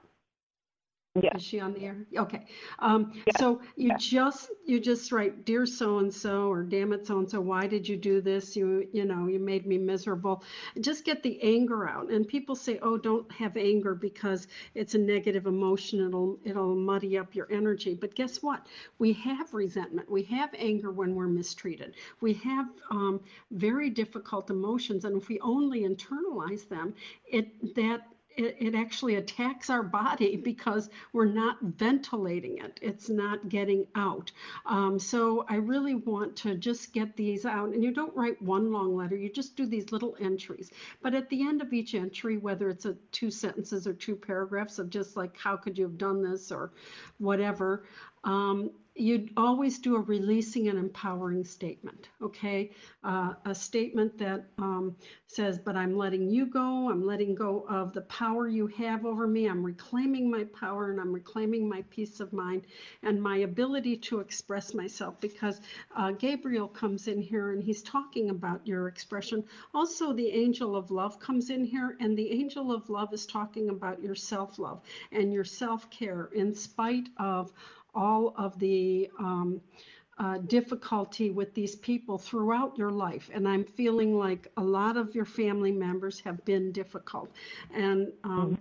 [1.16, 1.34] Yeah.
[1.34, 2.06] Is she on the air?
[2.16, 2.46] Okay.
[2.78, 3.32] Um, Yeah.
[3.36, 3.96] so you Yeah.
[3.96, 7.66] just you just write, dear so and so, or damn it so and so, why
[7.66, 8.54] did you do this?
[8.56, 10.44] You you know you made me miserable.
[10.80, 12.10] Just get the anger out.
[12.10, 14.46] And people say, oh, don't have anger because
[14.76, 16.06] it's a negative emotion.
[16.06, 17.94] It'll it'll muddy up your energy.
[17.94, 18.66] But guess what?
[18.98, 20.08] We have resentment.
[20.08, 21.96] We have anger when we're mistreated.
[22.20, 23.20] We have um,
[23.50, 26.94] very difficult emotions, and if we only internalize them,
[27.26, 28.06] it that
[28.40, 32.78] it, it actually attacks our body because we're not ventilating it.
[32.82, 34.32] It's not getting out.
[34.66, 37.70] Um, so I really want to just get these out.
[37.70, 40.70] And you don't write one long letter, you just do these little entries.
[41.02, 44.78] But at the end of each entry, whether it's a two sentences or two paragraphs
[44.78, 46.72] of just like, how could you have done this or
[47.18, 47.84] whatever,
[48.24, 52.70] um, you'd always do a releasing and empowering statement, okay?
[53.02, 54.94] Uh, a statement that um,
[55.26, 56.90] says, But I'm letting you go.
[56.90, 59.46] I'm letting go of the power you have over me.
[59.46, 62.66] I'm reclaiming my power and I'm reclaiming my peace of mind
[63.02, 65.60] and my ability to express myself because
[65.96, 69.44] uh, Gabriel comes in here and he's talking about your expression.
[69.74, 73.70] Also, the angel of love comes in here and the angel of love is talking
[73.70, 74.82] about your self love
[75.12, 77.52] and your self care in spite of
[77.94, 79.60] all of the um,
[80.18, 83.30] uh, difficulty with these people throughout your life.
[83.32, 87.30] And I'm feeling like a lot of your family members have been difficult.
[87.74, 88.58] And um,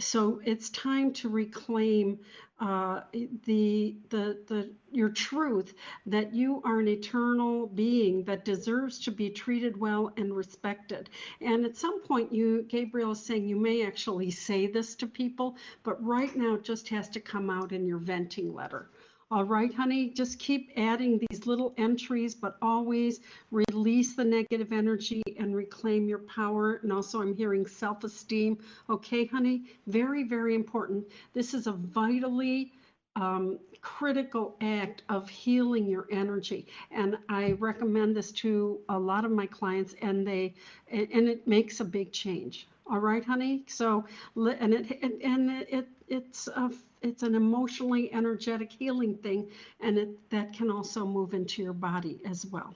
[0.00, 2.18] so it's time to reclaim
[2.60, 3.00] uh,
[3.46, 5.74] the, the, the, your truth
[6.06, 11.08] that you are an eternal being that deserves to be treated well and respected.
[11.40, 15.56] And at some point, you, Gabriel is saying you may actually say this to people,
[15.84, 18.90] but right now it just has to come out in your venting letter.
[19.32, 23.20] All right, honey, just keep adding these little entries, but always
[23.52, 26.80] release the negative energy and reclaim your power.
[26.82, 28.58] And also, I'm hearing self esteem.
[28.88, 31.04] Okay, honey, very, very important.
[31.32, 32.72] This is a vitally
[33.14, 36.66] um, critical act of healing your energy.
[36.90, 40.54] And I recommend this to a lot of my clients, and they
[40.90, 42.66] and it makes a big change.
[42.90, 43.62] All right, honey.
[43.68, 46.72] So, and it and it it's a
[47.02, 49.48] it's an emotionally energetic healing thing,
[49.80, 52.74] and it that can also move into your body as well.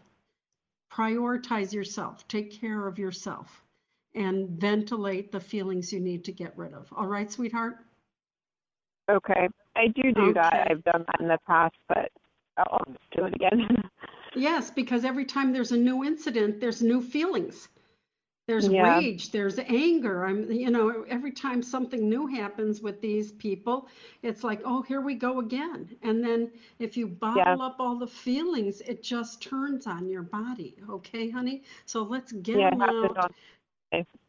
[0.92, 2.29] Prioritize yourself.
[2.29, 3.64] Take care of yourself,
[4.14, 6.92] and ventilate the feelings you need to get rid of.
[6.96, 7.79] All right, sweetheart.
[9.11, 9.48] Okay.
[9.77, 10.68] I do do that.
[10.70, 12.12] I've done that in the past, but
[12.57, 12.85] I'll
[13.16, 13.83] do it again.
[14.37, 17.68] Yes, because every time there's a new incident, there's new feelings.
[18.47, 19.01] There's Yeah.
[19.01, 20.25] rage, there's anger.
[20.27, 23.89] I'm, you know, every time something new happens with these people,
[24.23, 25.97] it's like, oh, here we go again.
[26.03, 30.77] And then if you bottle up all the feelings, it just turns on your body.
[30.91, 31.63] Okay, honey?
[31.87, 33.33] So let's get yeah, them I have to out.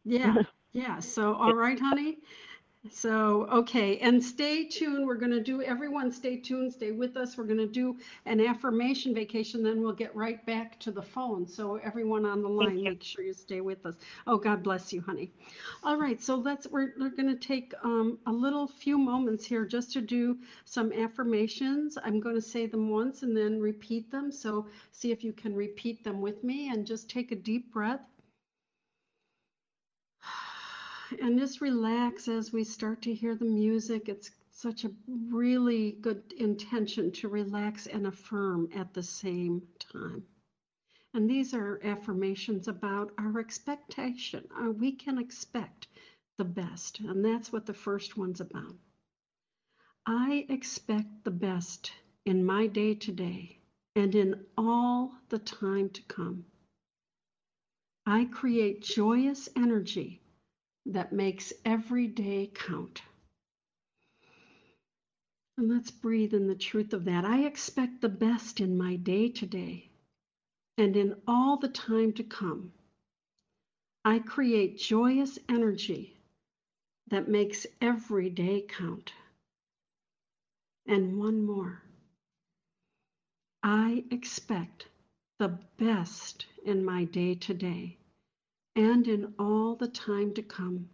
[0.04, 0.98] Yeah, yeah.
[1.00, 2.18] So, all right, honey.
[2.90, 5.06] So, okay, and stay tuned.
[5.06, 7.36] We're going to do, everyone stay tuned, stay with us.
[7.36, 11.46] We're going to do an affirmation vacation, then we'll get right back to the phone.
[11.46, 13.96] So, everyone on the line, make sure you stay with us.
[14.26, 15.30] Oh, God bless you, honey.
[15.82, 19.64] All right, so let's, we're, we're going to take um, a little few moments here
[19.64, 21.98] just to do some affirmations.
[22.02, 24.32] I'm going to say them once and then repeat them.
[24.32, 28.00] So, see if you can repeat them with me and just take a deep breath
[31.20, 34.08] and just relax as we start to hear the music.
[34.08, 40.24] It's such a really good intention to relax and affirm at the same time.
[41.14, 44.46] And these are affirmations about our expectation.
[44.58, 45.88] Uh, we can expect
[46.38, 48.76] the best, and that's what the first one's about.
[50.06, 51.92] I expect the best
[52.24, 53.58] in my day to day
[53.94, 56.44] and in all the time to come.
[58.04, 60.20] I create joyous energy
[60.86, 63.02] that makes every day count.
[65.58, 67.24] And let's breathe in the truth of that.
[67.24, 69.90] I expect the best in my day today
[70.78, 72.72] and in all the time to come.
[74.04, 76.16] I create joyous energy
[77.08, 79.12] that makes every day count.
[80.86, 81.82] And one more.
[83.62, 84.86] I expect
[85.38, 87.96] the best in my day to day
[88.76, 90.88] and in all the time to come.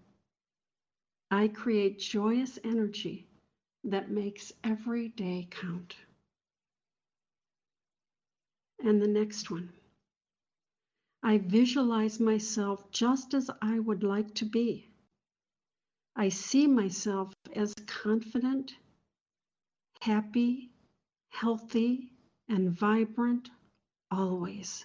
[1.31, 3.27] I create joyous energy
[3.85, 5.97] that makes every day count.
[8.85, 9.73] And the next one.
[11.25, 14.89] I visualize myself just as I would like to be.
[16.15, 18.75] I see myself as confident,
[20.01, 20.71] happy,
[21.31, 22.13] healthy,
[22.49, 23.51] and vibrant
[24.11, 24.85] always.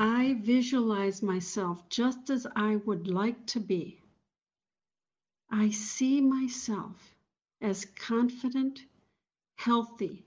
[0.00, 4.00] I visualize myself just as I would like to be.
[5.50, 7.16] I see myself
[7.60, 8.84] as confident,
[9.56, 10.24] healthy,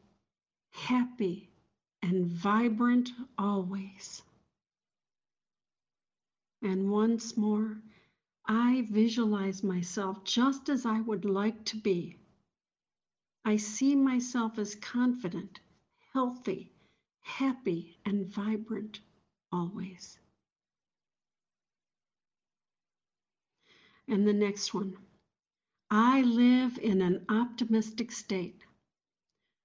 [0.72, 1.50] happy,
[2.02, 4.22] and vibrant always.
[6.62, 7.82] And once more,
[8.46, 12.18] I visualize myself just as I would like to be.
[13.46, 15.62] I see myself as confident,
[16.12, 16.74] healthy,
[17.22, 19.00] happy, and vibrant
[19.52, 20.18] always.
[24.08, 24.98] And the next one
[25.90, 28.62] I live in an optimistic state.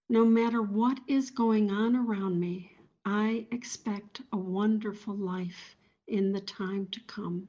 [0.08, 2.72] No matter what is going on around me,
[3.04, 5.76] I expect a wonderful life
[6.08, 7.48] in the time to come.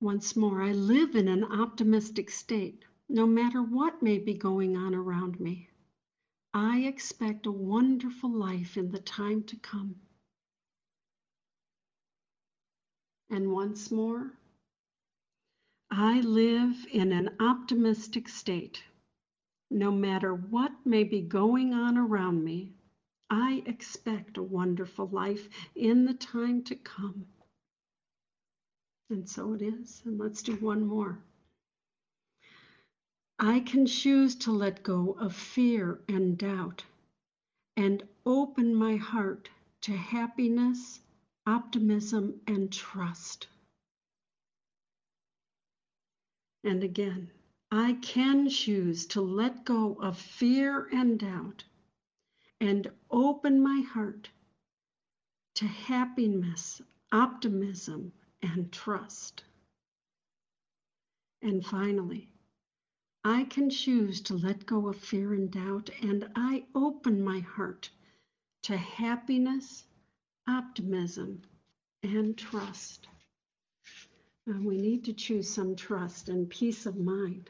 [0.00, 2.84] Once more, I live in an optimistic state.
[3.08, 5.68] No matter what may be going on around me,
[6.56, 9.96] I expect a wonderful life in the time to come.
[13.28, 14.30] And once more,
[15.90, 18.84] I live in an optimistic state.
[19.68, 22.72] No matter what may be going on around me,
[23.28, 27.26] I expect a wonderful life in the time to come.
[29.10, 30.02] And so it is.
[30.04, 31.18] And let's do one more.
[33.38, 36.84] I can choose to let go of fear and doubt
[37.76, 39.50] and open my heart
[39.82, 41.00] to happiness,
[41.46, 43.48] optimism, and trust.
[46.62, 47.30] And again,
[47.70, 51.64] I can choose to let go of fear and doubt
[52.60, 54.30] and open my heart
[55.56, 56.80] to happiness,
[57.12, 58.12] optimism,
[58.42, 59.44] and trust.
[61.42, 62.28] And finally,
[63.26, 67.88] I can choose to let go of fear and doubt, and I open my heart
[68.64, 69.86] to happiness,
[70.46, 71.40] optimism,
[72.02, 73.08] and trust.
[74.46, 77.48] And we need to choose some trust and peace of mind.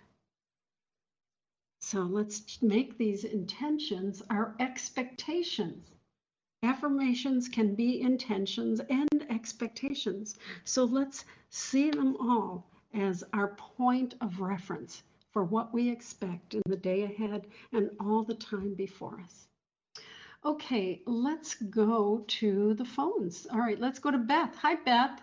[1.80, 5.90] So let's make these intentions our expectations.
[6.62, 10.38] Affirmations can be intentions and expectations.
[10.62, 15.02] So let's see them all as our point of reference
[15.34, 19.48] for what we expect in the day ahead and all the time before us.
[20.46, 23.46] Okay, let's go to the phones.
[23.52, 24.54] All right, let's go to Beth.
[24.56, 25.20] Hi, Beth.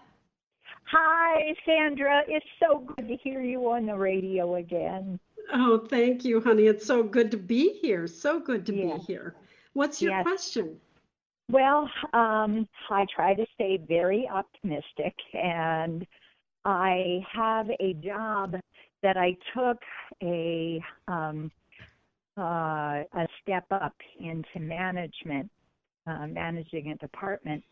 [0.85, 2.23] Hi, Sandra.
[2.27, 5.19] It's so good to hear you on the radio again.
[5.53, 6.67] Oh, thank you, honey.
[6.67, 8.07] It's so good to be here.
[8.07, 9.35] So good to be here.
[9.73, 10.23] What's your yes.
[10.23, 10.77] question?
[11.49, 16.05] Well, um, I try to stay very optimistic, and
[16.65, 18.55] I have a job
[19.03, 19.77] that I took
[20.21, 21.51] a um,
[22.37, 25.49] uh, a step up into management,
[26.07, 27.63] uh, managing a department.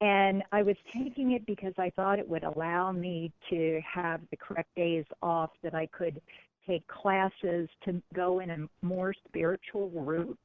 [0.00, 4.36] And I was taking it because I thought it would allow me to have the
[4.36, 6.20] correct days off that I could
[6.66, 10.38] take classes to go in a more spiritual route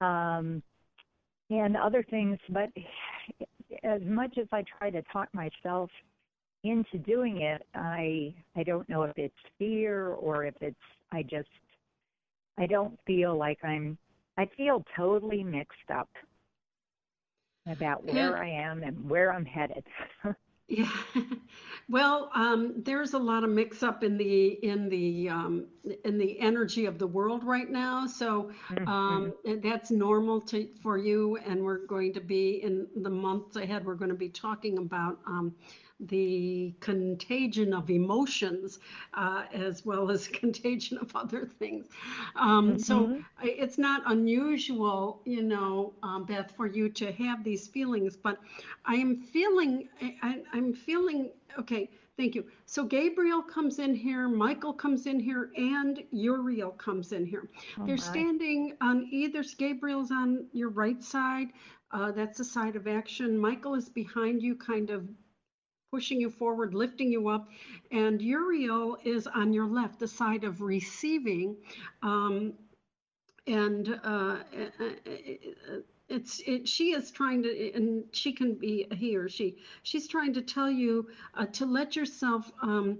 [0.00, 0.62] um,
[1.50, 2.38] and other things.
[2.50, 2.70] But
[3.84, 5.90] as much as I try to talk myself
[6.68, 10.76] into doing it, I I don't know if it's fear or if it's
[11.12, 11.48] I just
[12.58, 13.98] I don't feel like I'm
[14.36, 16.08] I feel totally mixed up
[17.66, 18.42] about where yeah.
[18.42, 19.84] I am and where I'm headed.
[20.68, 20.90] yeah.
[21.90, 25.68] Well, um, there's a lot of mix up in the in the um,
[26.04, 28.06] in the energy of the world right now.
[28.06, 28.50] So
[28.86, 29.66] um, mm-hmm.
[29.66, 31.38] that's normal to for you.
[31.46, 33.86] And we're going to be in the months ahead.
[33.86, 35.54] We're going to be talking about um,
[36.00, 38.78] the contagion of emotions
[39.14, 41.86] uh, as well as contagion of other things.
[42.36, 42.78] Um, mm-hmm.
[42.78, 48.38] So it's not unusual, you know, um, Beth, for you to have these feelings, but
[48.84, 49.88] I am feeling,
[50.22, 52.46] I, I'm feeling, okay, Thank you.
[52.66, 57.48] So Gabriel comes in here, Michael comes in here, and Uriel comes in here.
[57.78, 61.50] Oh They're standing on either, Gabriel's on your right side.
[61.92, 63.38] Uh, that's the side of action.
[63.38, 65.08] Michael is behind you, kind of
[65.90, 67.48] pushing you forward, lifting you up.
[67.90, 71.56] And Uriel is on your left, the side of receiving.
[72.02, 72.54] Um,
[73.46, 74.36] and uh,
[76.08, 79.56] it's it, she is trying to, and she can be he or she.
[79.82, 82.50] She's trying to tell you uh, to let yourself.
[82.62, 82.98] Um,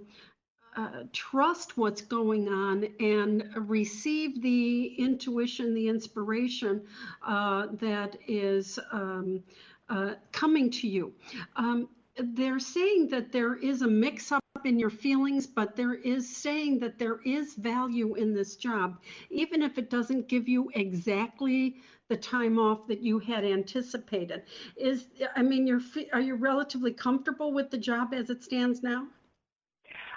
[0.77, 6.81] uh, trust what's going on and receive the intuition, the inspiration
[7.25, 9.43] uh, that is um,
[9.89, 11.11] uh, coming to you.
[11.55, 16.35] Um, they're saying that there is a mix up in your feelings, but there is
[16.35, 18.99] saying that there is value in this job,
[19.29, 21.77] even if it doesn't give you exactly
[22.09, 24.43] the time off that you had anticipated.
[24.75, 29.07] Is I mean, you're are you relatively comfortable with the job as it stands now?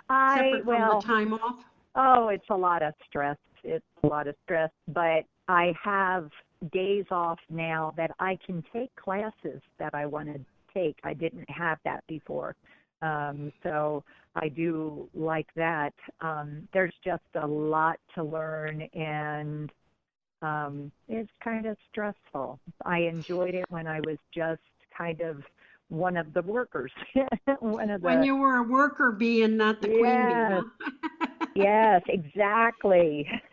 [0.08, 1.64] I Separate well, from the time off.
[1.94, 3.36] Oh, it's a lot of stress.
[3.62, 6.30] It's a lot of stress, but I have
[6.72, 10.40] days off now that I can take classes that I want to
[10.74, 10.98] take.
[11.04, 12.56] I didn't have that before.
[13.02, 14.04] Um, so
[14.36, 15.94] I do like that.
[16.20, 19.72] Um, there's just a lot to learn and
[20.42, 22.58] um, it's kind of stressful.
[22.84, 24.60] I enjoyed it when I was just
[24.96, 25.42] kind of
[25.88, 26.90] one of the workers.
[27.60, 30.62] one of the, when you were a worker bee and not the queen yes.
[30.80, 30.86] bee.
[30.90, 31.46] Huh?
[31.54, 33.28] yes, exactly.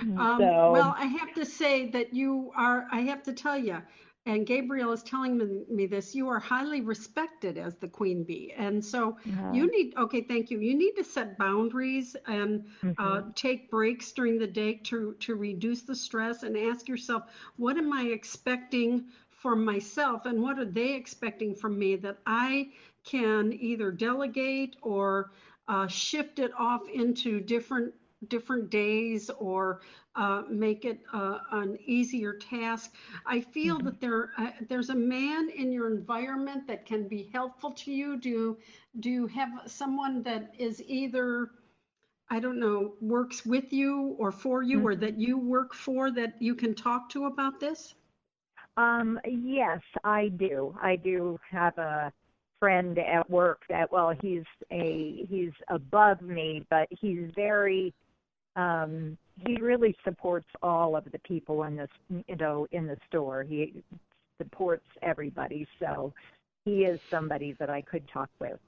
[0.00, 3.82] um, so, well, I have to say that you are, I have to tell you,
[4.26, 8.52] and Gabriel is telling me, this, you are highly respected as the queen bee.
[8.56, 9.52] And so yeah.
[9.52, 10.58] you need, okay, thank you.
[10.58, 13.02] You need to set boundaries and uh, mm-hmm.
[13.02, 17.24] uh, take breaks during the day to, to reduce the stress and ask yourself,
[17.56, 22.70] what am I expecting from myself and what are they expecting from me that I
[23.04, 25.30] can either delegate or
[25.68, 27.94] uh, shift it off into different
[28.28, 29.80] different days or
[30.14, 32.94] uh, make it uh, an easier task.
[33.26, 33.86] I feel mm-hmm.
[33.86, 38.16] that there uh, there's a man in your environment that can be helpful to you.
[38.16, 38.56] Do
[39.00, 41.50] do you have someone that is either
[42.30, 44.86] I don't know works with you or for you mm-hmm.
[44.86, 47.94] or that you work for that you can talk to about this?
[48.78, 50.76] Um, yes, I do.
[50.82, 52.12] I do have a
[52.58, 57.92] friend at work that well he's a he's above me but he's very
[58.56, 63.42] um, he really supports all of the people in this, you know, in the store.
[63.42, 63.74] He
[64.38, 66.12] supports everybody, so
[66.64, 68.58] he is somebody that I could talk with.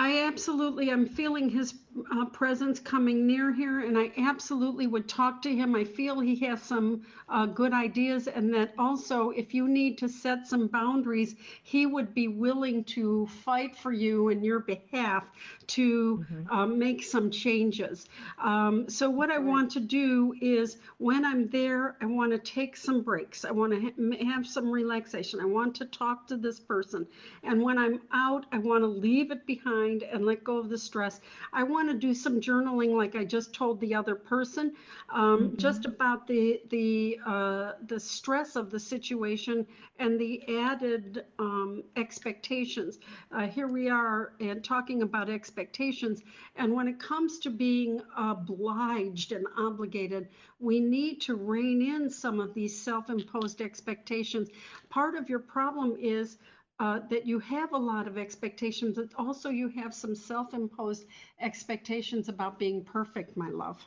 [0.00, 1.74] I absolutely am feeling his
[2.10, 5.74] uh, presence coming near here, and I absolutely would talk to him.
[5.74, 10.08] I feel he has some uh, good ideas, and that also, if you need to
[10.08, 15.24] set some boundaries, he would be willing to fight for you in your behalf
[15.66, 16.50] to mm-hmm.
[16.50, 18.06] uh, make some changes.
[18.38, 22.76] Um, so, what I want to do is when I'm there, I want to take
[22.76, 23.44] some breaks.
[23.44, 25.40] I want to ha- have some relaxation.
[25.40, 27.06] I want to talk to this person.
[27.42, 30.68] And when I'm out, I want to leave it behind mind and let go of
[30.68, 31.20] the stress.
[31.52, 34.72] I want to do some journaling, like I just told the other person,
[35.10, 35.56] um, mm-hmm.
[35.56, 39.66] just about the the uh, the stress of the situation
[39.98, 42.98] and the added um, expectations.
[43.32, 46.22] Uh, here we are and talking about expectations,
[46.56, 50.28] and when it comes to being obliged and obligated,
[50.58, 54.48] we need to rein in some of these self-imposed expectations.
[54.88, 56.38] Part of your problem is
[56.80, 61.04] uh, that you have a lot of expectations, but also you have some self imposed
[61.40, 63.78] expectations about being perfect, my love.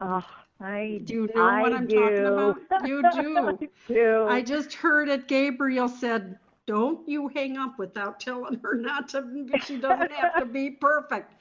[0.00, 0.24] Oh,
[0.60, 1.14] I do.
[1.14, 1.94] You know I what I'm do.
[1.96, 2.56] talking about?
[2.86, 3.58] You do.
[3.60, 4.26] I do.
[4.28, 5.28] I just heard it.
[5.28, 10.46] Gabriel said, Don't you hang up without telling her not to, she doesn't have to
[10.46, 11.34] be perfect.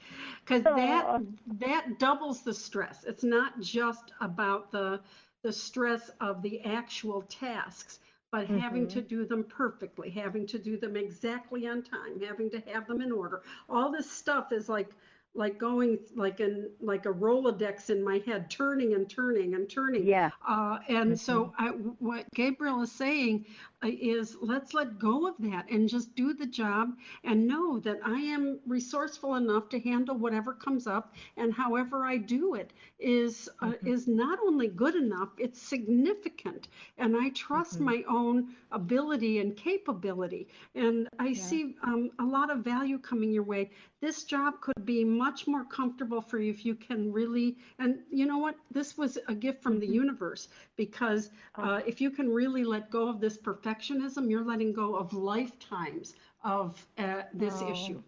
[0.44, 1.22] Because that,
[1.60, 3.06] that doubles the stress.
[3.06, 5.00] It's not just about the,
[5.44, 8.00] the stress of the actual tasks
[8.32, 8.58] but mm-hmm.
[8.58, 12.88] having to do them perfectly, having to do them exactly on time, having to have
[12.88, 13.42] them in order.
[13.70, 14.90] All this stuff is like
[15.38, 20.06] like going like in like a rolodex in my head turning and turning and turning
[20.06, 21.16] yeah uh, and mm-hmm.
[21.16, 21.68] so I,
[22.00, 23.46] what gabriel is saying
[23.84, 26.90] uh, is let's let go of that and just do the job
[27.24, 32.18] and know that i am resourceful enough to handle whatever comes up and however i
[32.18, 33.88] do it is uh, mm-hmm.
[33.88, 36.68] is not only good enough it's significant
[36.98, 37.86] and i trust mm-hmm.
[37.86, 41.42] my own ability and capability and i yeah.
[41.42, 43.70] see um, a lot of value coming your way
[44.02, 48.26] this job could be much more comfortable for you if you can really and you
[48.26, 49.96] know what this was a gift from the mm-hmm.
[49.96, 51.64] universe because oh.
[51.64, 56.16] uh, if you can really let go of this perfectionism you're letting go of lifetimes
[56.44, 57.72] of uh, this oh.
[57.72, 58.02] issue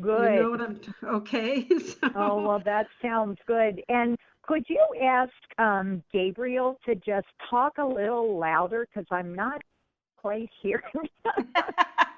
[0.00, 2.10] good you know what i'm t- okay so.
[2.14, 7.86] oh well that sounds good and could you ask um, gabriel to just talk a
[7.86, 9.60] little louder because i'm not
[10.16, 11.08] quite hearing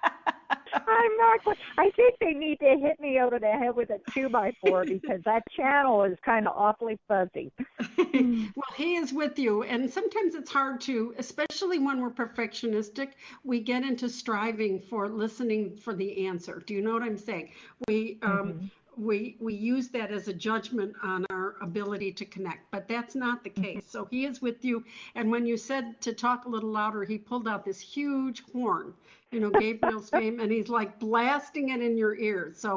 [0.75, 1.57] I'm not.
[1.79, 4.85] I think they need to hit me over the head with a two by four
[4.87, 7.53] because that channel is kind of awfully fuzzy.
[7.99, 13.11] well, he is with you, and sometimes it's hard to, especially when we're perfectionistic.
[13.45, 16.63] We get into striving for listening for the answer.
[16.67, 17.51] Do you know what I'm saying?
[17.89, 18.67] We um, mm-hmm
[18.97, 23.43] we we use that as a judgment on our ability to connect but that's not
[23.43, 23.63] the mm-hmm.
[23.63, 27.05] case so he is with you and when you said to talk a little louder
[27.05, 28.93] he pulled out this huge horn
[29.33, 32.61] you know, Gabriel's fame, and he's like blasting it in your ears.
[32.61, 32.77] So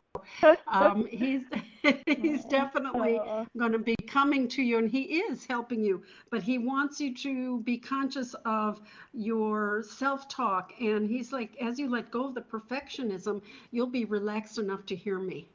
[0.68, 1.42] um, he's
[2.08, 3.20] he's definitely
[3.58, 6.02] going to be coming to you, and he is helping you.
[6.32, 8.82] But he wants you to be conscious of
[9.14, 13.42] your self-talk, and he's like, as you let go of the perfectionism,
[13.72, 15.48] you'll be relaxed enough to hear me.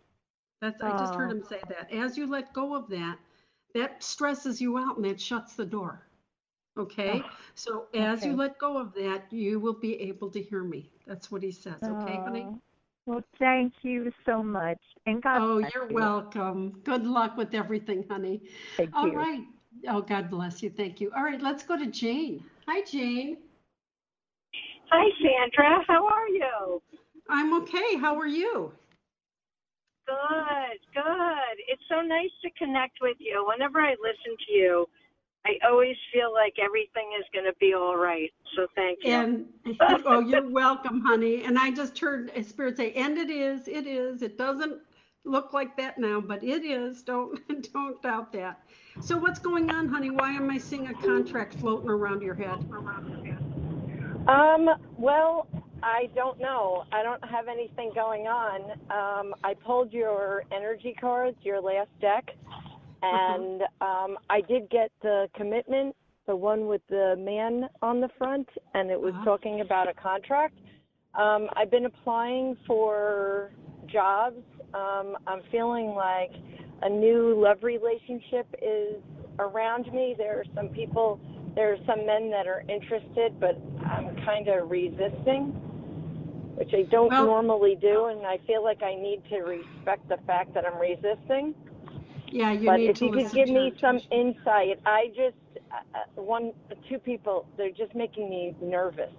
[0.61, 1.91] That's I just heard him say that.
[1.91, 3.17] As you let go of that,
[3.75, 6.03] that stresses you out, and that shuts the door.
[6.81, 10.65] Okay, oh, so as you let go of that, you will be able to hear
[10.65, 10.91] me.
[11.07, 11.77] That's what he says.
[11.83, 12.47] Okay, oh, honey.
[12.49, 12.61] Oh,
[13.07, 14.79] Well, thank you so much.
[15.07, 15.95] And God Oh, bless you're you.
[15.95, 16.81] welcome.
[16.85, 18.43] Good luck with everything, honey.
[18.77, 19.17] Thank All you.
[19.17, 19.43] right.
[19.89, 20.71] Oh, God bless you.
[20.71, 21.13] Thank you.
[21.17, 22.45] All right, let's go to Jane.
[22.67, 23.39] Hi, Jane.
[24.91, 25.85] Hi, Sandra.
[25.87, 26.83] How are you?
[27.29, 27.97] I'm okay.
[27.99, 28.73] How are you?
[30.07, 31.57] Good, good.
[31.69, 33.45] It's so nice to connect with you.
[33.47, 34.87] Whenever I listen to you,
[35.47, 38.31] I always feel like everything is going to be all right.
[38.57, 39.13] So thank you.
[39.13, 39.47] And
[39.81, 41.45] oh, you're welcome, honey.
[41.45, 43.67] And I just heard a spirit say, "And it is.
[43.67, 44.23] It is.
[44.23, 44.81] It doesn't
[45.25, 47.03] look like that now, but it is.
[47.03, 47.41] Don't
[47.73, 48.61] don't doubt that."
[49.01, 50.11] So what's going on, honey?
[50.11, 52.59] Why am I seeing a contract floating around your head?
[54.29, 54.69] Um,
[54.99, 55.47] well,
[55.83, 56.85] I don't know.
[56.93, 58.73] I don't have anything going on.
[58.91, 62.31] Um, I pulled your energy cards, your last deck,
[63.03, 65.95] and um, I did get the commitment,
[66.27, 69.25] the one with the man on the front, and it was Uh-huh.
[69.25, 70.55] talking about a contract.
[71.15, 73.51] Um, I've been applying for
[73.87, 74.43] jobs.
[74.75, 76.31] Um, I'm feeling like
[76.83, 78.97] a new love relationship is
[79.39, 80.15] around me.
[80.17, 81.19] There are some people,
[81.57, 85.47] there are some men that are interested, but I'm kind of resisting,
[86.57, 90.19] which I don't Well- normally do, and I feel like I need to respect the
[90.19, 91.55] fact that I'm resisting.
[92.31, 95.37] Yeah, you but need if to you could give me some insight, I just
[95.73, 96.53] uh, uh, one,
[96.89, 99.13] two people, they're just making me nervous.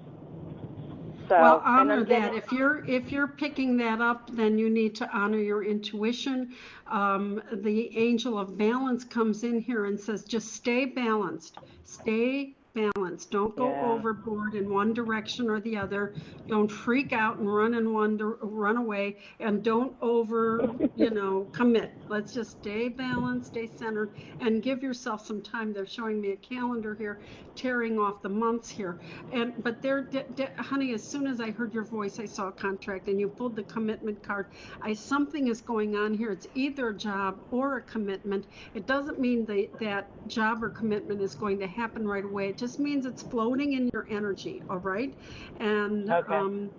[1.29, 2.33] So, Well, honor that.
[2.33, 6.53] If you're if you're picking that up, then you need to honor your intuition.
[6.87, 11.57] Um, the angel of balance comes in here and says, just stay balanced.
[11.85, 13.31] Stay balanced.
[13.31, 13.91] Don't go Yeah.
[13.91, 16.13] overboard in one direction or the other.
[16.47, 21.91] Don't freak out and run in one run away, and don't over you know commit.
[22.07, 25.73] Let's just stay balanced, stay centered, and give yourself some time.
[25.73, 27.19] They're showing me a calendar here,
[27.55, 28.99] tearing off the months here,
[29.31, 30.93] and but they're, de- de- honey.
[30.93, 33.63] As soon as I heard your voice, I saw a contract, and you pulled the
[33.63, 34.47] commitment card.
[34.81, 36.31] I something is going on here.
[36.31, 38.45] It's either a job or a commitment.
[38.73, 42.49] It doesn't mean that that job or commitment is going to happen right away.
[42.49, 44.63] It just means it's floating in your energy.
[44.69, 45.13] All right,
[45.57, 46.21] and Okay.
[46.29, 46.71] um,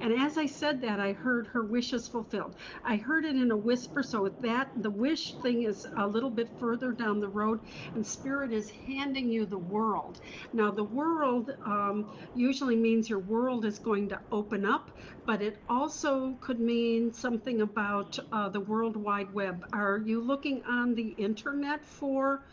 [0.00, 2.54] and as I said that, I heard her wishes fulfilled.
[2.84, 6.50] I heard it in a whisper, so that, the wish thing is a little bit
[6.58, 7.60] further down the road,
[7.94, 10.20] and Spirit is handing you the world.
[10.52, 14.90] Now, the world um, usually means your world is going to open up,
[15.26, 19.64] but it also could mean something about uh, the World Wide Web.
[19.72, 22.44] Are you looking on the internet for?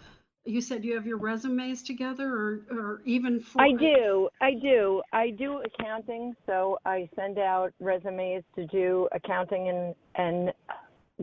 [0.48, 3.62] You said you have your resumes together, or, or even for.
[3.62, 4.30] I do.
[4.40, 5.02] I do.
[5.12, 10.54] I do accounting, so I send out resumes to do accounting and and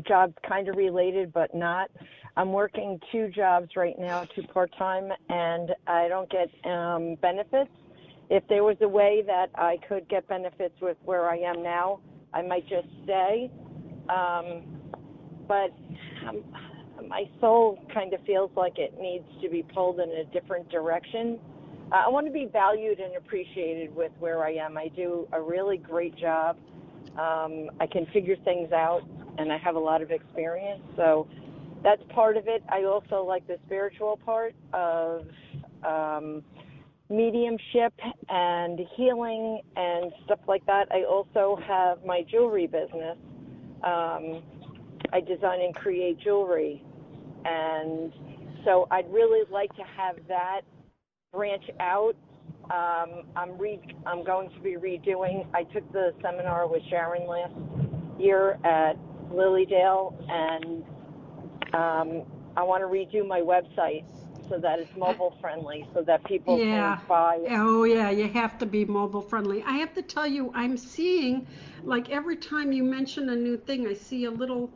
[0.07, 1.91] jobs kind of related but not.
[2.37, 7.71] I'm working two jobs right now, two part-time and I don't get um benefits.
[8.31, 12.01] If there was a way that I could get benefits with where I am now,
[12.33, 13.51] I might just stay.
[14.09, 14.65] Um
[15.47, 15.71] but
[16.27, 16.43] um,
[17.09, 21.39] my soul kind of feels like it needs to be pulled in a different direction.
[21.93, 24.77] Uh, I want to be valued and appreciated with where I am.
[24.77, 26.57] I do a really great job.
[27.19, 29.03] Um, I can figure things out,
[29.39, 30.83] and I have a lot of experience.
[30.97, 31.29] So
[31.83, 32.65] that's part of it.
[32.71, 35.27] I also like the spiritual part of
[35.85, 36.43] um,
[37.11, 37.93] mediumship
[38.29, 40.89] and healing and stuff like that.
[40.91, 43.19] I also have my jewelry business.
[43.85, 44.43] Um,
[45.13, 46.83] I design and create jewelry,
[47.45, 48.13] and
[48.65, 50.63] so I'd really like to have that
[51.33, 52.15] branch out.
[52.65, 55.47] Um, I'm re- I'm going to be redoing.
[55.55, 57.55] I took the seminar with Sharon last
[58.19, 58.95] year at
[59.31, 60.85] Lily Dale, and
[61.75, 62.23] um,
[62.57, 64.05] I want to redo my website
[64.49, 66.97] so that it's mobile friendly, so that people Yeah.
[66.97, 67.39] can buy.
[67.49, 69.63] Oh, yeah, you have to be mobile friendly.
[69.63, 71.47] I have to tell you, I'm seeing,
[71.83, 74.71] like every time you mention a new thing, I see a little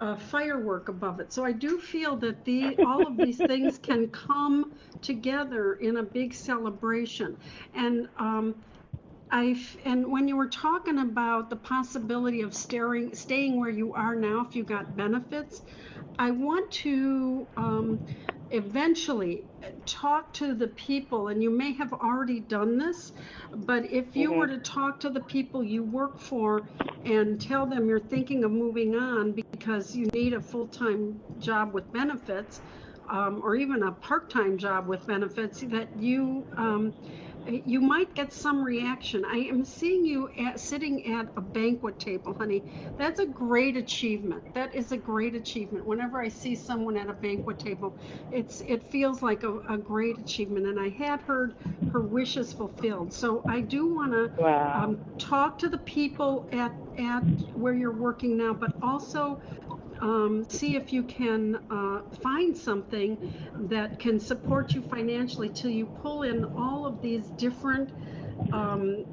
[0.00, 1.32] uh, firework above it.
[1.32, 6.02] So I do feel that the all of these things can come together in a
[6.02, 7.36] big celebration.
[7.74, 8.64] And um,
[9.30, 14.14] I and when you were talking about the possibility of staring, staying where you are
[14.14, 15.62] now if you got benefits,
[16.18, 18.00] I want to um,
[18.50, 19.44] eventually
[19.86, 23.12] talk to the people and you may have already done this
[23.52, 24.36] but if you Mhm.
[24.36, 26.68] were to talk to the people you work for
[27.04, 31.90] and tell them you're thinking of moving on because you need a full-time job with
[31.92, 32.60] benefits
[33.08, 36.92] um, or even a part-time job with benefits that you um,
[37.48, 39.24] you might get some reaction.
[39.24, 42.64] I am seeing you at, sitting at a banquet table, honey.
[42.96, 44.44] That's a great achievement.
[44.54, 45.86] That is a great achievement.
[45.86, 47.96] Whenever I see someone at a banquet table,
[48.30, 50.66] it's it feels like a, a great achievement.
[50.66, 51.54] And I had heard
[51.86, 53.12] her wishes fulfilled.
[53.12, 54.78] So I do want to Wow.
[54.78, 57.24] um, talk to the people at at
[57.54, 59.38] where you're working now, but also
[60.00, 63.32] um, see if you can uh, find something
[63.68, 67.90] that can support you financially till you pull in all of these different
[68.52, 69.04] um,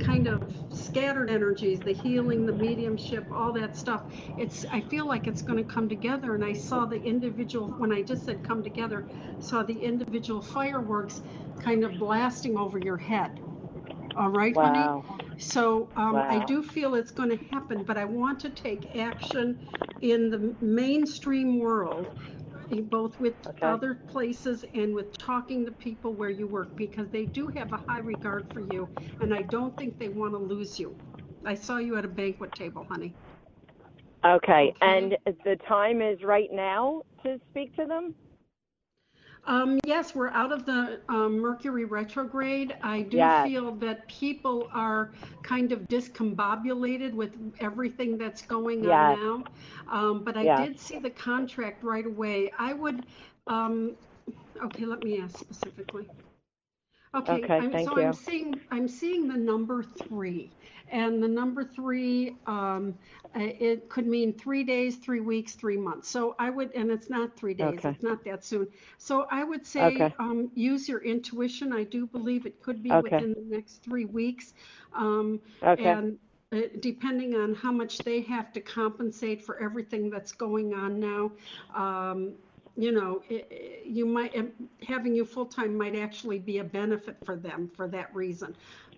[0.00, 0.40] kind of
[0.72, 4.02] scattered energies the healing the mediumship all that stuff.
[4.38, 7.92] It's i feel like it's going to come together and i saw the individual when
[7.92, 9.06] i just said come together
[9.40, 11.20] saw the individual fireworks
[11.62, 13.40] kind of blasting over your head.
[14.16, 14.78] All right honey?
[14.78, 15.04] Wow.
[15.38, 19.58] So um, I do feel it's going to happen, but I want to take action
[20.00, 22.08] in the mainstream world,
[22.90, 23.66] both with Okay.
[23.66, 27.80] other places and with talking to people where you work, because they do have a
[27.88, 28.88] high regard for you,
[29.20, 30.96] and I don't think they want to lose you.
[31.44, 33.16] I saw you at a banquet table, honey.
[34.26, 34.72] Okay.
[34.82, 34.82] Okay.
[34.82, 38.14] And the time is right now to speak to them?
[39.44, 42.76] Um, yes, we're out of the um, Mercury retrograde.
[42.82, 43.42] I do Yes.
[43.42, 45.12] feel that people are
[45.42, 48.86] kind of discombobulated with everything that's going Yes.
[48.86, 49.44] on now.
[49.90, 50.68] Um, but I Yes.
[50.68, 52.52] did see the contract right away.
[52.58, 53.06] I would,
[53.46, 53.96] um,
[54.64, 56.08] okay, let me ask specifically.
[57.14, 58.10] Okay, Okay, I'm, so you.
[58.10, 60.52] I'm seeing I'm seeing the number three,
[60.90, 62.94] and the number three um,
[63.36, 66.08] uh, it could mean three days, three weeks, three months.
[66.08, 67.80] So I would, and it's not three days.
[67.80, 67.94] Okay.
[67.94, 68.66] It's not that soon.
[68.98, 70.14] So I would say Okay.
[70.18, 71.72] um, use your intuition.
[71.72, 72.98] I do believe it could be Okay.
[72.98, 74.54] within the next three weeks.
[74.94, 75.98] Um, Okay.
[75.98, 76.18] and
[76.52, 81.30] uh, depending on how much they have to compensate for everything that's going on now,
[81.74, 82.32] um,
[82.76, 84.34] you know, i i- you might
[84.86, 88.54] having you full time might actually be a benefit for them for that reason.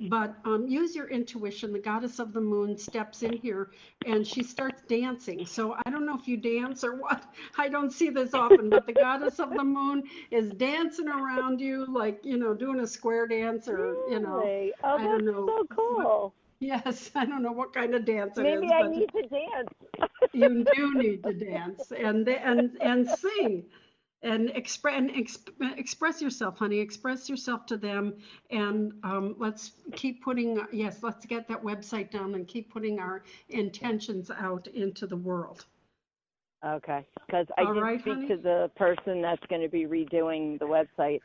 [0.09, 1.73] But um, use your intuition.
[1.73, 3.71] The goddess of the moon steps in here
[4.07, 5.45] and she starts dancing.
[5.45, 7.23] So I don't know if you dance or what.
[7.59, 11.87] I don't see this often, but the goddess of the moon is dancing around you
[11.93, 14.41] like you know doing a square dance or you know.
[14.83, 16.35] Oh, I don't that's know so cool.
[16.61, 20.11] Yes, I don't know what kind of dance it is, Maybe I need to dance.
[20.33, 23.65] you do need to dance and and and sing
[24.23, 26.79] and express and exp- express yourself, honey.
[26.79, 28.15] Express yourself to them,
[28.51, 30.61] and um, let's keep putting.
[30.73, 35.65] Yes, let's get that website down and keep putting our intentions out into the world.
[36.65, 38.29] Okay, because I All did right, speak honey.
[38.29, 41.21] to the person that's going to be redoing the website,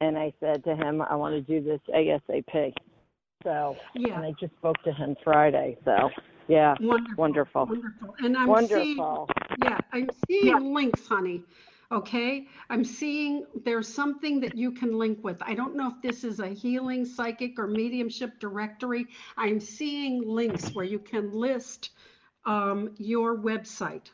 [0.00, 2.72] and I said to him, I want to do this ASAP.
[3.44, 4.16] So, Yeah.
[4.16, 5.76] and I just spoke to him Friday.
[5.84, 6.10] So,
[6.48, 7.14] yeah, Wonderful.
[7.18, 7.66] Wonderful.
[7.66, 8.14] Wonderful.
[8.20, 8.96] And I'm seeing.
[8.96, 9.28] wonderful.
[9.62, 11.42] Yeah, I'm seeing links, honey.
[11.90, 15.38] Okay, I'm seeing there's something that you can link with.
[15.40, 19.06] I don't know if this is a healing psychic or mediumship directory.
[19.38, 21.90] I'm seeing links where you can list
[22.44, 24.10] um, your website.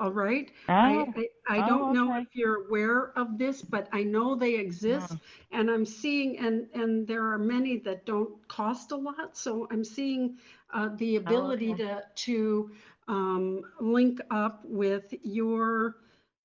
[0.00, 0.50] All right.
[0.66, 1.14] I, Oh,
[1.48, 2.22] I, I oh, don't know okay.
[2.22, 5.14] if you're aware of this, but I know they exist,
[5.52, 9.36] and I'm seeing and and there are many that don't cost a lot.
[9.36, 10.38] So I'm seeing
[10.74, 11.84] uh, the ability okay.
[11.84, 12.70] to to
[13.06, 15.98] um, link up with your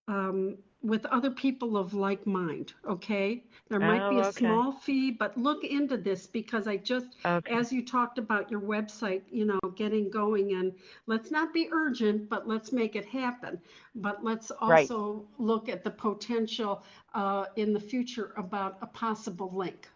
[0.07, 0.57] um,
[0.87, 2.73] with other people of like mind.
[2.87, 4.63] Okay, there might be Oh, a okay.
[4.63, 7.59] small fee, but look into this because I just Okay.
[7.59, 10.73] as you talked about your website, you know, getting going and
[11.07, 13.59] let's not be urgent, but let's make it happen.
[13.95, 14.91] But let's Right.
[14.91, 16.83] also look at the potential
[17.13, 19.87] uh, in the future about a possible link.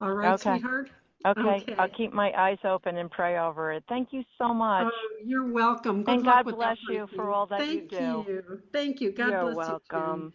[0.00, 0.62] All right, Okay.
[0.62, 0.90] sweetheart?
[1.26, 1.40] Okay.
[1.42, 1.74] Okay.
[1.78, 3.84] I'll keep my eyes open and pray over it.
[3.88, 4.86] Thank you so much.
[4.86, 6.02] Oh, you're welcome.
[6.02, 7.96] Good And God bless you for all that you Thank do.
[7.98, 8.60] you.
[8.72, 9.12] Thank you.
[9.12, 10.32] God You're bless welcome.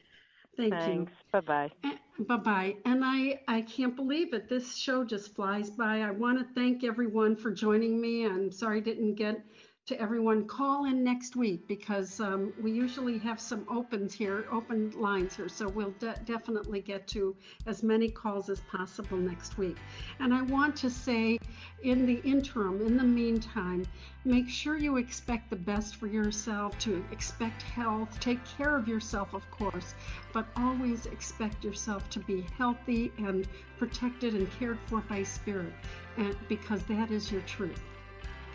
[0.58, 0.70] you.
[0.70, 1.12] Thank Thanks.
[1.32, 1.72] Bye bye.
[2.20, 2.76] Bye bye.
[2.86, 4.48] And I, I can't believe it.
[4.48, 6.02] This show just flies by.
[6.02, 8.26] I want to thank everyone for joining me.
[8.26, 9.44] I'm sorry I didn't get
[9.86, 10.48] to everyone.
[10.48, 15.48] Call in next week because um, we usually have some opens here, open lines here.
[15.48, 17.36] So we'll de- definitely get to
[17.68, 19.78] as many calls as possible next week.
[20.20, 21.38] And I want to say,
[21.84, 23.86] in the interim, in the meantime,
[24.24, 29.36] make sure you expect the best for yourself, to expect health, take care of yourself,
[29.36, 29.94] of course,
[30.34, 35.74] but always expect yourself to be healthy and protected and cared for by spirit,
[36.18, 37.84] and because that is your truth.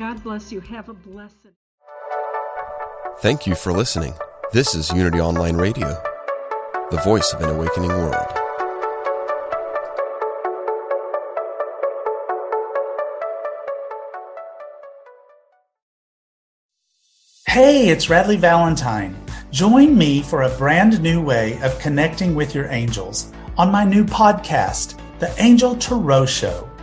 [0.00, 0.60] God bless you.
[0.60, 1.34] Have a blessed.
[3.18, 4.14] Thank you for listening.
[4.50, 6.02] This is Unity Online Radio,
[6.90, 8.16] the voice of an awakening world.
[17.46, 19.14] Hey, it's Radleigh Valentine.
[19.50, 24.06] Join me for a brand new way of connecting with your angels on my new
[24.06, 26.69] podcast, The Angel Tarot Show.